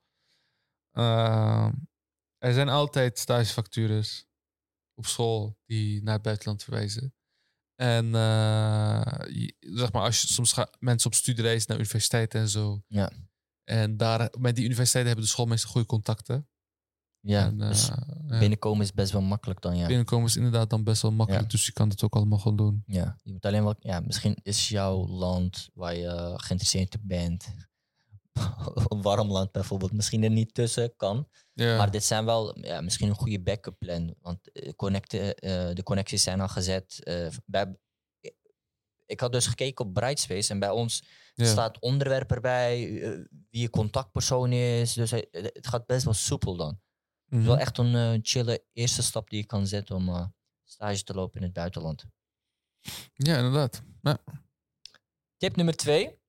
[0.91, 1.69] Eh,
[2.37, 4.25] er zijn altijd stagevactures
[4.93, 7.13] op school die naar het buitenland verwijzen.
[7.75, 9.01] En eh,
[9.59, 12.83] zeg maar, als je soms gaat mensen op studiereis naar universiteiten en zo.
[12.87, 13.11] Ja.
[13.63, 16.47] En daar, met die universiteiten hebben de schoolmeester goede contacten.
[17.25, 17.97] Ja, en, dus eh,
[18.27, 18.39] ja.
[18.39, 19.87] binnenkomen is best wel makkelijk dan, ja.
[19.87, 21.49] Binnenkomen is inderdaad dan best wel makkelijk, Ja.
[21.49, 22.83] dus je kan het ook allemaal gewoon doen.
[22.85, 27.53] Ja, je moet alleen wel, ja, misschien is jouw land waar je geïnteresseerd bent,
[29.01, 31.27] warm land bijvoorbeeld, misschien er niet tussen kan.
[31.53, 35.75] Ja, Maar dit zijn wel ja, misschien een goede backup plan, want eh, connecten, eh,
[35.75, 36.99] de connecties zijn al gezet.
[37.45, 37.75] bij,
[39.05, 41.03] ik had dus gekeken op Brightspace en bij ons
[41.35, 41.45] ja.
[41.45, 42.89] staat onderwerp erbij,
[43.49, 44.93] wie je contactpersoon is.
[44.93, 46.81] Dus het gaat best wel soepel dan.
[47.33, 47.55] Het is Mhm.
[47.57, 50.25] wel echt een eh, chille eerste stap die je kan zetten om eh,
[50.63, 52.05] stage te lopen in het buitenland.
[53.13, 53.81] ja, inderdaad.
[54.01, 54.17] Ja.
[55.37, 56.21] Tip nummer twee.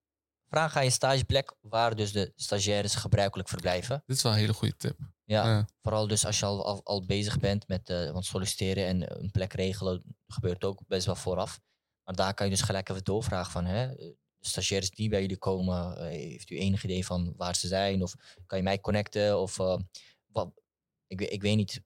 [0.49, 4.03] Vraag aan je stageplek waar dus de stagiaires gebruikelijk verblijven.
[4.05, 4.99] Dit is wel een hele goede tip.
[5.23, 5.67] Ja, Ja.
[5.81, 9.31] vooral dus als je al, al, al bezig bent met eh, want solliciteren en een
[9.31, 11.59] plek regelen, gebeurt ook best wel vooraf.
[12.03, 13.95] Maar daar kan je dus gelijk even doorvragen van, hè,
[14.39, 18.03] stagiaires die bij jullie komen, heeft u enig idee van waar ze zijn?
[18.03, 19.39] Of kan je mij connecten?
[19.39, 19.55] Of
[20.25, 20.61] wat,
[21.15, 21.81] ik, weet- ik weet niet,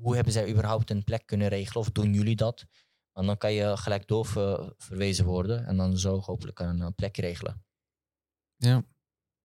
[0.00, 1.80] hoe hebben zij überhaupt een plek kunnen regelen?
[1.82, 2.64] Of doen jullie dat?
[3.12, 7.64] En dan kan je gelijk doorverwezen worden en dan zo hopelijk een, plekje regelen.
[8.56, 8.82] Ja,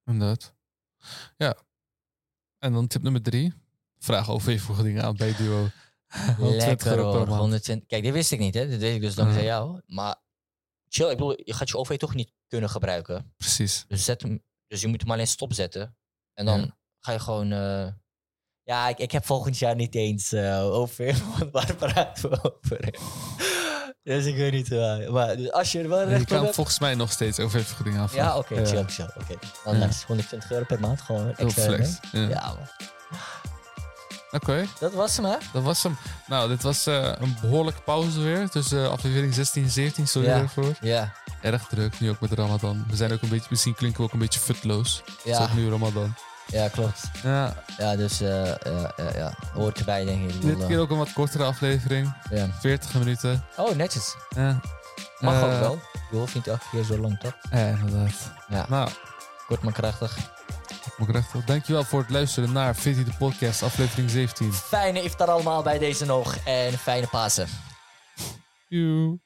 [0.06, 0.56] inderdaad.
[1.38, 1.58] Ja.
[2.58, 3.54] En dan tip nummer drie.
[4.00, 5.68] Vraag OV-vergoeding aan bij Duo.
[6.38, 7.40] 120 Lekker hoor, maand.
[7.40, 7.88] 120.
[7.88, 8.68] Kijk, dit wist ik niet, hè.
[8.68, 9.48] Dit weet ik dus dankzij Ja.
[9.48, 9.82] jou.
[9.86, 10.16] Maar
[10.88, 13.34] chill, ik bedoel, je gaat je OV toch niet kunnen gebruiken.
[13.38, 13.86] Precies.
[13.88, 15.98] Dus, zet hem, dus je moet hem alleen stopzetten.
[16.34, 16.78] En dan Ja.
[17.00, 17.52] ga je gewoon...
[17.52, 17.88] eh,
[18.66, 22.94] ja, ik, ik heb volgend jaar niet eens eh OV, want waar praten we over?
[24.04, 25.12] dus ik weet niet waar.
[25.12, 26.56] Maar dus als je er wel je recht op kan hebt...
[26.56, 28.32] volgens mij nog steeds OV-vergoeding aanvragen.
[28.32, 29.10] Ja, oké, chill, chill.
[29.22, 30.04] Oké, dan nice.
[30.08, 31.64] 120 euro per maand gewoon Heel extra.
[31.64, 32.00] flex.
[32.12, 32.28] Ja.
[32.46, 32.58] Man.
[34.32, 35.36] Oké, Dat was hem, hè?
[35.54, 35.98] dat was hem.
[36.28, 38.50] Nou, dit was eh, een behoorlijke pauze weer.
[38.50, 40.08] Tussen aflevering 16 en 17.
[40.08, 40.38] Sorry Ja.
[40.38, 40.74] daarvoor.
[40.82, 41.14] Ja.
[41.42, 42.86] Erg druk, nu ook met Ramadan.
[42.90, 45.02] We zijn ook een beetje, misschien klinken we ook een beetje futloos.
[45.06, 46.16] Het is Ja, ook nu Ramadan.
[46.48, 47.02] Ja, klopt.
[47.24, 49.34] Ja, Ja, dus eh, ja, ja, ja.
[49.54, 50.42] hoort erbij, denk ik.
[50.42, 52.14] Dit eh, keer ook een wat kortere aflevering.
[52.30, 52.48] ja.
[52.60, 53.46] 40 minuten.
[53.58, 54.16] Oh, netjes.
[54.36, 54.60] Ja,
[55.20, 55.80] Mag ook Eh, wel.
[56.12, 57.34] Je hoeft niet elke keer zo lang, toch?
[57.52, 58.32] ja inderdaad.
[58.50, 58.66] Ja.
[58.70, 58.90] Nou,
[59.48, 60.18] Kort maar krachtig.
[60.98, 61.48] ik recht op.
[61.48, 64.54] Dankjewel voor het luisteren naar Fitty de Podcast, aflevering 17.
[64.54, 66.36] Fijne iftar allemaal bij deze nog.
[66.46, 67.48] En fijne Pasen.
[68.68, 69.20] Joe.